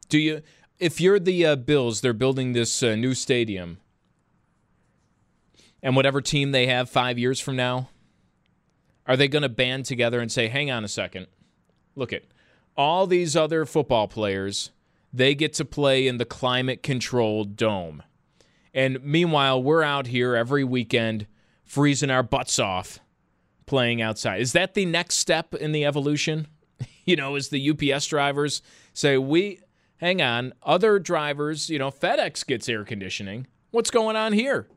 Do 0.08 0.20
you? 0.20 0.44
If 0.78 1.02
you're 1.02 1.20
the 1.20 1.48
uh, 1.48 1.56
Bills, 1.56 2.02
they're 2.02 2.14
building 2.14 2.54
this 2.54 2.84
uh, 2.84 2.94
new 2.94 3.16
stadium, 3.16 3.80
and 5.82 5.96
whatever 5.96 6.22
team 6.22 6.52
they 6.52 6.68
have 6.68 6.92
five 6.92 7.18
years 7.18 7.40
from 7.40 7.56
now, 7.56 7.90
are 9.08 9.18
they 9.18 9.28
going 9.28 9.42
to 9.42 9.50
band 9.50 9.86
together 9.86 10.20
and 10.20 10.32
say, 10.32 10.48
"Hang 10.48 10.70
on 10.70 10.84
a 10.84 10.88
second, 10.88 11.26
look 11.96 12.14
it." 12.14 12.33
All 12.76 13.08
these 13.08 13.36
other 13.36 13.66
football 13.66 14.08
players, 14.08 14.72
they 15.12 15.36
get 15.36 15.54
to 15.54 15.66
play 15.66 16.08
in 16.08 16.18
the 16.18 16.26
climate 16.26 16.84
controlled 16.84 17.56
dome. 17.56 18.04
And 18.74 19.04
meanwhile, 19.04 19.62
we're 19.62 19.84
out 19.84 20.08
here 20.08 20.36
every 20.36 20.64
weekend 20.64 21.28
freezing 21.64 22.10
our 22.10 22.24
butts 22.24 22.58
off 22.58 23.00
playing 23.66 24.02
outside. 24.02 24.42
Is 24.42 24.54
that 24.54 24.74
the 24.74 24.86
next 24.86 25.16
step 25.16 25.54
in 25.54 25.72
the 25.72 25.86
evolution? 25.86 26.48
you 27.06 27.16
know, 27.16 27.36
as 27.36 27.50
the 27.50 27.70
UPS 27.70 28.08
drivers 28.08 28.62
say, 28.94 29.18
we, 29.18 29.60
hang 29.98 30.22
on, 30.22 30.54
other 30.64 31.00
drivers, 31.00 31.70
you 31.70 31.78
know, 31.78 31.92
FedEx 31.92 32.46
gets 32.46 32.68
air 32.68 32.84
conditioning. 32.84 33.48
What's 33.72 33.92
going 33.92 34.16
on 34.16 34.34
here? 34.34 34.68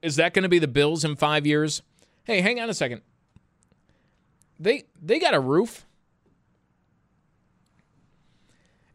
Is 0.00 0.16
that 0.16 0.34
going 0.34 0.42
to 0.42 0.48
be 0.48 0.58
the 0.58 0.68
Bills 0.68 1.04
in 1.04 1.14
five 1.16 1.46
years? 1.46 1.82
Hey, 2.24 2.40
hang 2.40 2.58
on 2.58 2.68
a 2.68 2.74
second 2.74 3.02
they 4.62 4.84
they 5.00 5.18
got 5.18 5.34
a 5.34 5.40
roof. 5.40 5.86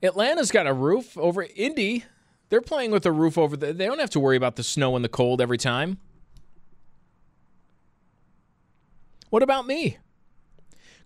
Atlanta's 0.01 0.51
got 0.51 0.67
a 0.67 0.73
roof 0.73 1.17
over 1.17 1.45
Indy. 1.55 2.05
They're 2.49 2.61
playing 2.61 2.91
with 2.91 3.05
a 3.05 3.11
roof 3.11 3.37
over 3.37 3.57
there. 3.57 3.73
They 3.73 3.85
don't 3.85 3.99
have 3.99 4.11
to 4.11 4.19
worry 4.19 4.37
about 4.37 4.55
the 4.55 4.63
snow 4.63 4.95
and 4.95 5.03
the 5.03 5.09
cold 5.09 5.41
every 5.41 5.57
time. 5.57 5.97
What 9.29 9.43
about 9.43 9.67
me? 9.67 9.97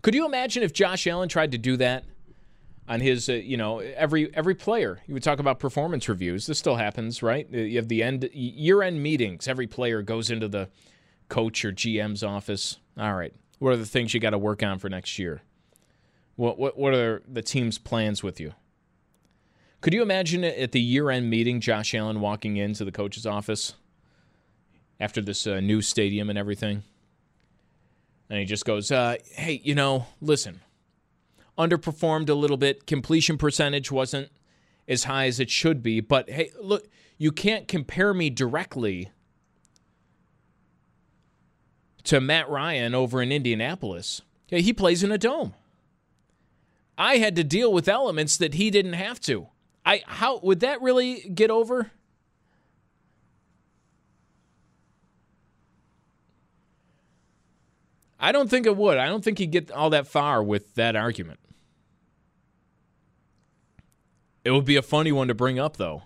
Could 0.02 0.14
you 0.14 0.26
imagine 0.26 0.62
if 0.62 0.72
Josh 0.72 1.06
Allen 1.06 1.28
tried 1.28 1.52
to 1.52 1.58
do 1.58 1.76
that 1.78 2.04
on 2.88 3.00
his, 3.00 3.28
uh, 3.28 3.32
you 3.32 3.56
know, 3.56 3.78
every 3.78 4.32
every 4.34 4.54
player? 4.54 5.00
You 5.06 5.14
would 5.14 5.22
talk 5.22 5.40
about 5.40 5.58
performance 5.58 6.08
reviews. 6.08 6.46
This 6.46 6.58
still 6.58 6.76
happens, 6.76 7.22
right? 7.22 7.50
You 7.50 7.76
have 7.78 7.88
the 7.88 8.02
end 8.02 8.28
year-end 8.32 9.02
meetings. 9.02 9.48
Every 9.48 9.66
player 9.66 10.02
goes 10.02 10.30
into 10.30 10.48
the 10.48 10.68
coach 11.28 11.64
or 11.64 11.72
GM's 11.72 12.22
office. 12.22 12.78
All 12.98 13.14
right, 13.14 13.34
what 13.62 13.72
are 13.72 13.76
the 13.76 13.86
things 13.86 14.12
you 14.12 14.18
got 14.18 14.30
to 14.30 14.38
work 14.38 14.60
on 14.60 14.80
for 14.80 14.88
next 14.88 15.20
year? 15.20 15.40
What, 16.34 16.58
what, 16.58 16.76
what 16.76 16.94
are 16.94 17.22
the 17.28 17.42
team's 17.42 17.78
plans 17.78 18.20
with 18.20 18.40
you? 18.40 18.54
Could 19.80 19.94
you 19.94 20.02
imagine 20.02 20.42
at 20.42 20.72
the 20.72 20.80
year 20.80 21.10
end 21.10 21.30
meeting, 21.30 21.60
Josh 21.60 21.94
Allen 21.94 22.20
walking 22.20 22.56
into 22.56 22.84
the 22.84 22.90
coach's 22.90 23.24
office 23.24 23.74
after 24.98 25.20
this 25.20 25.46
uh, 25.46 25.60
new 25.60 25.80
stadium 25.80 26.28
and 26.28 26.36
everything? 26.36 26.82
And 28.28 28.40
he 28.40 28.46
just 28.46 28.64
goes, 28.64 28.90
uh, 28.90 29.14
Hey, 29.26 29.60
you 29.62 29.76
know, 29.76 30.06
listen, 30.20 30.60
underperformed 31.56 32.28
a 32.28 32.34
little 32.34 32.56
bit. 32.56 32.84
Completion 32.88 33.38
percentage 33.38 33.92
wasn't 33.92 34.28
as 34.88 35.04
high 35.04 35.26
as 35.26 35.38
it 35.38 35.50
should 35.50 35.84
be. 35.84 36.00
But 36.00 36.28
hey, 36.28 36.50
look, 36.60 36.88
you 37.16 37.30
can't 37.30 37.68
compare 37.68 38.12
me 38.12 38.28
directly 38.28 39.12
to 42.04 42.20
Matt 42.20 42.48
Ryan 42.48 42.94
over 42.94 43.22
in 43.22 43.32
Indianapolis. 43.32 44.22
He 44.46 44.72
plays 44.72 45.02
in 45.02 45.12
a 45.12 45.18
dome. 45.18 45.54
I 46.98 47.16
had 47.16 47.36
to 47.36 47.44
deal 47.44 47.72
with 47.72 47.88
elements 47.88 48.36
that 48.36 48.54
he 48.54 48.70
didn't 48.70 48.92
have 48.92 49.20
to. 49.22 49.48
I 49.84 50.02
how 50.06 50.38
would 50.40 50.60
that 50.60 50.82
really 50.82 51.20
get 51.20 51.50
over? 51.50 51.90
I 58.20 58.30
don't 58.30 58.48
think 58.48 58.66
it 58.66 58.76
would. 58.76 58.98
I 58.98 59.06
don't 59.06 59.24
think 59.24 59.38
he'd 59.38 59.50
get 59.50 59.72
all 59.72 59.90
that 59.90 60.06
far 60.06 60.42
with 60.42 60.74
that 60.74 60.94
argument. 60.94 61.40
It 64.44 64.52
would 64.52 64.64
be 64.64 64.76
a 64.76 64.82
funny 64.82 65.10
one 65.10 65.28
to 65.28 65.34
bring 65.34 65.58
up 65.58 65.76
though. 65.76 66.02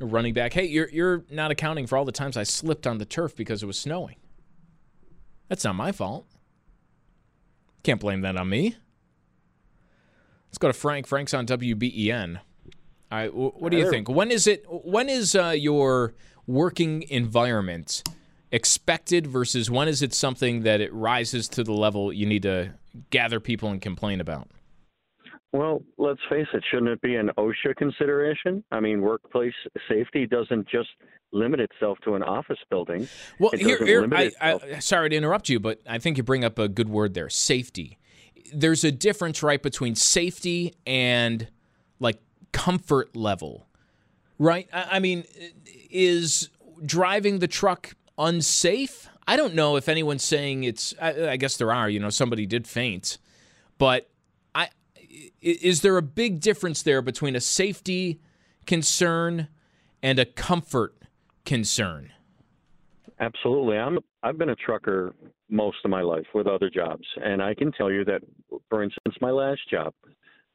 Running 0.00 0.34
back, 0.34 0.52
hey, 0.52 0.66
you're 0.66 0.88
you're 0.90 1.24
not 1.30 1.50
accounting 1.50 1.86
for 1.86 1.96
all 1.96 2.04
the 2.04 2.12
times 2.12 2.36
I 2.36 2.42
slipped 2.42 2.86
on 2.86 2.98
the 2.98 3.04
turf 3.04 3.34
because 3.34 3.62
it 3.62 3.66
was 3.66 3.78
snowing. 3.78 4.16
That's 5.48 5.64
not 5.64 5.74
my 5.74 5.92
fault. 5.92 6.26
Can't 7.82 8.00
blame 8.00 8.22
that 8.22 8.36
on 8.36 8.48
me. 8.48 8.76
Let's 10.48 10.58
go 10.58 10.68
to 10.68 10.74
Frank. 10.74 11.06
Frank's 11.06 11.34
on 11.34 11.46
WBEN. 11.46 12.40
All 13.12 13.18
right, 13.18 13.32
what 13.32 13.70
do 13.70 13.78
you 13.78 13.88
think? 13.88 14.08
When 14.08 14.30
is 14.30 14.46
it? 14.46 14.64
When 14.68 15.08
is 15.08 15.36
uh, 15.36 15.50
your 15.50 16.14
working 16.46 17.02
environment 17.08 18.02
expected 18.50 19.26
versus 19.26 19.70
when 19.70 19.86
is 19.88 20.02
it 20.02 20.14
something 20.14 20.62
that 20.62 20.80
it 20.80 20.92
rises 20.92 21.48
to 21.48 21.62
the 21.62 21.72
level 21.72 22.12
you 22.12 22.26
need 22.26 22.42
to 22.42 22.72
gather 23.10 23.38
people 23.38 23.70
and 23.70 23.80
complain 23.80 24.20
about? 24.20 24.48
Well, 25.56 25.82
let's 25.96 26.20
face 26.28 26.46
it, 26.52 26.62
shouldn't 26.70 26.90
it 26.90 27.00
be 27.00 27.14
an 27.14 27.30
OSHA 27.38 27.76
consideration? 27.76 28.62
I 28.70 28.80
mean, 28.80 29.00
workplace 29.00 29.54
safety 29.88 30.26
doesn't 30.26 30.68
just 30.68 30.90
limit 31.32 31.60
itself 31.60 31.96
to 32.04 32.14
an 32.14 32.22
office 32.22 32.58
building. 32.68 33.08
Well, 33.38 33.52
here, 33.54 33.82
here 33.82 34.06
I, 34.12 34.32
I, 34.38 34.78
sorry 34.80 35.08
to 35.08 35.16
interrupt 35.16 35.48
you, 35.48 35.58
but 35.58 35.80
I 35.88 35.98
think 35.98 36.18
you 36.18 36.22
bring 36.22 36.44
up 36.44 36.58
a 36.58 36.68
good 36.68 36.90
word 36.90 37.14
there 37.14 37.30
safety. 37.30 37.98
There's 38.52 38.84
a 38.84 38.92
difference, 38.92 39.42
right, 39.42 39.62
between 39.62 39.94
safety 39.94 40.74
and 40.86 41.48
like 42.00 42.20
comfort 42.52 43.16
level, 43.16 43.66
right? 44.38 44.68
I, 44.74 44.88
I 44.92 44.98
mean, 44.98 45.24
is 45.90 46.50
driving 46.84 47.38
the 47.38 47.48
truck 47.48 47.94
unsafe? 48.18 49.08
I 49.26 49.36
don't 49.36 49.54
know 49.54 49.76
if 49.76 49.88
anyone's 49.88 50.22
saying 50.22 50.64
it's, 50.64 50.94
I, 51.00 51.30
I 51.30 51.36
guess 51.38 51.56
there 51.56 51.72
are, 51.72 51.88
you 51.88 51.98
know, 51.98 52.10
somebody 52.10 52.44
did 52.44 52.68
faint, 52.68 53.16
but 53.78 54.10
is 55.40 55.82
there 55.82 55.96
a 55.96 56.02
big 56.02 56.40
difference 56.40 56.82
there 56.82 57.02
between 57.02 57.36
a 57.36 57.40
safety 57.40 58.20
concern 58.66 59.48
and 60.02 60.18
a 60.18 60.24
comfort 60.24 60.94
concern? 61.44 62.12
Absolutely. 63.20 63.78
I'm 63.78 63.98
I've 64.22 64.38
been 64.38 64.50
a 64.50 64.56
trucker 64.56 65.14
most 65.48 65.78
of 65.84 65.90
my 65.90 66.02
life 66.02 66.26
with 66.34 66.46
other 66.46 66.68
jobs 66.68 67.06
and 67.24 67.42
I 67.42 67.54
can 67.54 67.72
tell 67.72 67.90
you 67.90 68.04
that 68.04 68.20
for 68.68 68.82
instance 68.82 69.14
my 69.20 69.30
last 69.30 69.60
job 69.70 69.94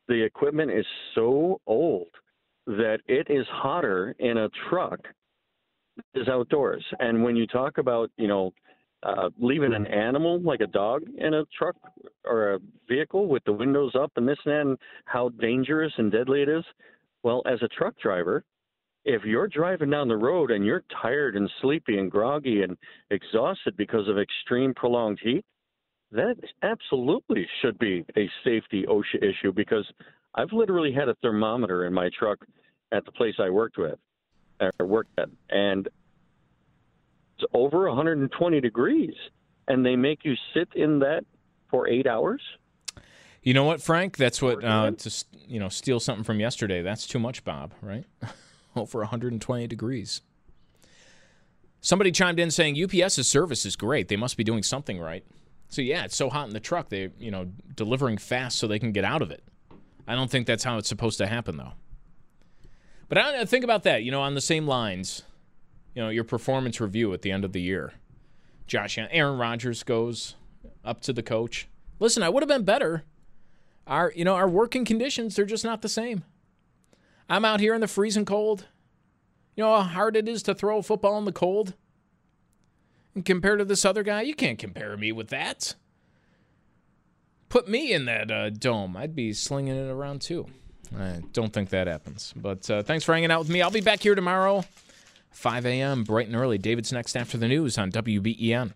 the 0.07 0.21
equipment 0.21 0.71
is 0.71 0.85
so 1.15 1.61
old 1.65 2.09
that 2.67 2.99
it 3.07 3.27
is 3.29 3.45
hotter 3.49 4.15
in 4.19 4.37
a 4.37 4.49
truck 4.69 4.99
is 6.13 6.27
outdoors. 6.27 6.83
And 6.99 7.23
when 7.23 7.35
you 7.35 7.47
talk 7.47 7.77
about, 7.77 8.11
you 8.17 8.27
know, 8.27 8.51
uh, 9.03 9.29
leaving 9.39 9.73
an 9.73 9.87
animal 9.87 10.39
like 10.41 10.61
a 10.61 10.67
dog 10.67 11.03
in 11.17 11.33
a 11.33 11.43
truck 11.57 11.75
or 12.25 12.53
a 12.53 12.59
vehicle 12.87 13.27
with 13.27 13.43
the 13.45 13.53
windows 13.53 13.93
up 13.95 14.11
and 14.15 14.27
this 14.27 14.37
and 14.45 14.53
that, 14.53 14.61
and 14.61 14.77
how 15.05 15.29
dangerous 15.29 15.91
and 15.97 16.11
deadly 16.11 16.41
it 16.41 16.49
is, 16.49 16.63
well, 17.23 17.41
as 17.45 17.61
a 17.61 17.67
truck 17.67 17.95
driver, 18.01 18.43
if 19.03 19.23
you're 19.23 19.47
driving 19.47 19.89
down 19.89 20.07
the 20.07 20.15
road 20.15 20.51
and 20.51 20.65
you're 20.65 20.83
tired 21.01 21.35
and 21.35 21.49
sleepy 21.61 21.97
and 21.97 22.11
groggy 22.11 22.61
and 22.61 22.77
exhausted 23.09 23.75
because 23.75 24.07
of 24.07 24.19
extreme 24.19 24.73
prolonged 24.75 25.19
heat, 25.23 25.43
that 26.11 26.35
absolutely 26.61 27.47
should 27.61 27.79
be 27.79 28.05
a 28.17 28.29
safety 28.43 28.85
OSHA 28.87 29.23
issue 29.23 29.51
because 29.51 29.85
I've 30.35 30.51
literally 30.51 30.91
had 30.91 31.09
a 31.09 31.15
thermometer 31.15 31.85
in 31.85 31.93
my 31.93 32.09
truck 32.17 32.39
at 32.91 33.05
the 33.05 33.11
place 33.11 33.35
I 33.39 33.49
worked 33.49 33.77
with 33.77 33.97
or 34.79 34.85
worked 34.85 35.17
at, 35.17 35.29
and 35.49 35.89
it's 37.41 37.51
over 37.53 37.87
120 37.87 38.61
degrees, 38.61 39.13
and 39.67 39.85
they 39.85 39.95
make 39.95 40.23
you 40.23 40.35
sit 40.53 40.69
in 40.75 40.99
that 40.99 41.25
for 41.69 41.87
eight 41.87 42.07
hours. 42.07 42.41
You 43.43 43.53
know 43.53 43.63
what, 43.63 43.81
Frank? 43.81 44.17
That's 44.17 44.41
what 44.41 44.63
uh, 44.63 44.91
to 44.91 45.25
you 45.47 45.59
know 45.59 45.69
steal 45.69 45.99
something 45.99 46.23
from 46.23 46.39
yesterday. 46.39 46.81
That's 46.81 47.07
too 47.07 47.19
much, 47.19 47.43
Bob. 47.43 47.73
Right? 47.81 48.05
Over 48.75 48.99
120 48.99 49.67
degrees. 49.67 50.21
Somebody 51.81 52.11
chimed 52.11 52.39
in 52.39 52.51
saying 52.51 52.81
UPS's 52.81 53.27
service 53.27 53.65
is 53.65 53.75
great. 53.75 54.07
They 54.07 54.15
must 54.15 54.37
be 54.37 54.43
doing 54.43 54.61
something 54.61 54.99
right. 54.99 55.25
So 55.67 55.81
yeah, 55.81 56.05
it's 56.05 56.15
so 56.15 56.29
hot 56.29 56.47
in 56.47 56.53
the 56.53 56.59
truck. 56.59 56.89
They 56.89 57.09
you 57.17 57.31
know 57.31 57.49
delivering 57.75 58.17
fast 58.17 58.59
so 58.59 58.67
they 58.67 58.79
can 58.79 58.91
get 58.91 59.03
out 59.03 59.21
of 59.21 59.31
it. 59.31 59.43
I 60.07 60.15
don't 60.15 60.29
think 60.29 60.45
that's 60.45 60.63
how 60.63 60.77
it's 60.77 60.89
supposed 60.89 61.17
to 61.17 61.27
happen 61.27 61.57
though. 61.57 61.73
But 63.09 63.17
I 63.17 63.31
don't 63.31 63.49
think 63.49 63.63
about 63.63 63.83
that. 63.83 64.03
You 64.03 64.11
know, 64.11 64.21
on 64.21 64.35
the 64.35 64.41
same 64.41 64.67
lines, 64.67 65.23
you 65.93 66.01
know, 66.01 66.09
your 66.09 66.23
performance 66.23 66.79
review 66.79 67.13
at 67.13 67.21
the 67.21 67.31
end 67.31 67.45
of 67.45 67.53
the 67.53 67.61
year. 67.61 67.93
Josh, 68.67 68.97
Aaron 68.97 69.37
Rodgers 69.37 69.83
goes 69.83 70.35
up 70.83 71.01
to 71.01 71.13
the 71.13 71.23
coach. 71.23 71.67
Listen, 71.99 72.23
I 72.23 72.29
would 72.29 72.41
have 72.41 72.47
been 72.47 72.63
better. 72.63 73.03
Our, 73.85 74.13
you 74.15 74.23
know, 74.23 74.35
our 74.35 74.47
working 74.47 74.85
conditions, 74.85 75.35
they're 75.35 75.45
just 75.45 75.65
not 75.65 75.81
the 75.81 75.89
same. 75.89 76.23
I'm 77.29 77.45
out 77.45 77.59
here 77.59 77.73
in 77.73 77.81
the 77.81 77.87
freezing 77.87 78.25
cold. 78.25 78.65
You 79.55 79.63
know 79.63 79.75
how 79.75 79.81
hard 79.81 80.15
it 80.15 80.27
is 80.27 80.43
to 80.43 80.55
throw 80.55 80.77
a 80.77 80.83
football 80.83 81.17
in 81.17 81.25
the 81.25 81.31
cold? 81.31 81.73
And 83.13 83.25
compared 83.25 83.59
to 83.59 83.65
this 83.65 83.83
other 83.83 84.03
guy, 84.03 84.21
you 84.21 84.33
can't 84.33 84.57
compare 84.57 84.95
me 84.95 85.11
with 85.11 85.27
that. 85.29 85.75
Put 87.49 87.67
me 87.67 87.91
in 87.91 88.05
that 88.05 88.31
uh, 88.31 88.49
dome. 88.49 88.95
I'd 88.95 89.15
be 89.15 89.33
slinging 89.33 89.75
it 89.75 89.89
around 89.89 90.21
too. 90.21 90.47
I 90.97 91.21
don't 91.33 91.51
think 91.51 91.69
that 91.69 91.87
happens. 91.87 92.33
But 92.35 92.69
uh, 92.69 92.83
thanks 92.83 93.03
for 93.03 93.13
hanging 93.13 93.31
out 93.31 93.39
with 93.39 93.49
me. 93.49 93.61
I'll 93.61 93.71
be 93.71 93.81
back 93.81 94.01
here 94.01 94.15
tomorrow, 94.15 94.63
5 95.31 95.65
a.m., 95.65 96.03
bright 96.03 96.27
and 96.27 96.35
early. 96.35 96.57
David's 96.57 96.91
next 96.91 97.15
after 97.15 97.37
the 97.37 97.47
news 97.47 97.77
on 97.77 97.91
WBEN. 97.91 98.73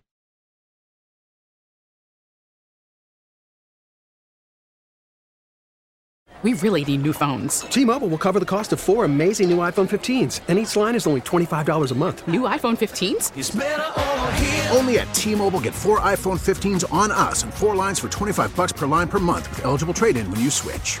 We 6.42 6.52
really 6.52 6.84
need 6.84 7.02
new 7.02 7.12
phones. 7.14 7.60
T-Mobile 7.60 8.08
will 8.08 8.18
cover 8.18 8.38
the 8.38 8.46
cost 8.46 8.72
of 8.72 8.78
four 8.78 9.04
amazing 9.06 9.48
new 9.48 9.56
iPhone 9.58 9.88
15s, 9.88 10.42
and 10.48 10.58
each 10.58 10.76
line 10.76 10.94
is 10.94 11.06
only 11.06 11.22
$25 11.22 11.90
a 11.90 11.94
month. 11.94 12.28
New 12.28 12.42
iPhone 12.42 12.76
15s? 12.76 14.70
Only 14.76 14.98
at 14.98 15.12
T-Mobile 15.14 15.60
get 15.60 15.74
four 15.74 16.00
iPhone 16.00 16.38
15s 16.38 16.84
on 16.92 17.10
us 17.10 17.42
and 17.42 17.52
four 17.52 17.74
lines 17.74 17.98
for 17.98 18.10
25 18.10 18.54
bucks 18.54 18.72
per 18.72 18.86
line 18.86 19.08
per 19.08 19.18
month 19.18 19.48
with 19.48 19.64
eligible 19.64 19.94
trade-in 19.94 20.30
when 20.30 20.40
you 20.40 20.50
switch. 20.50 21.00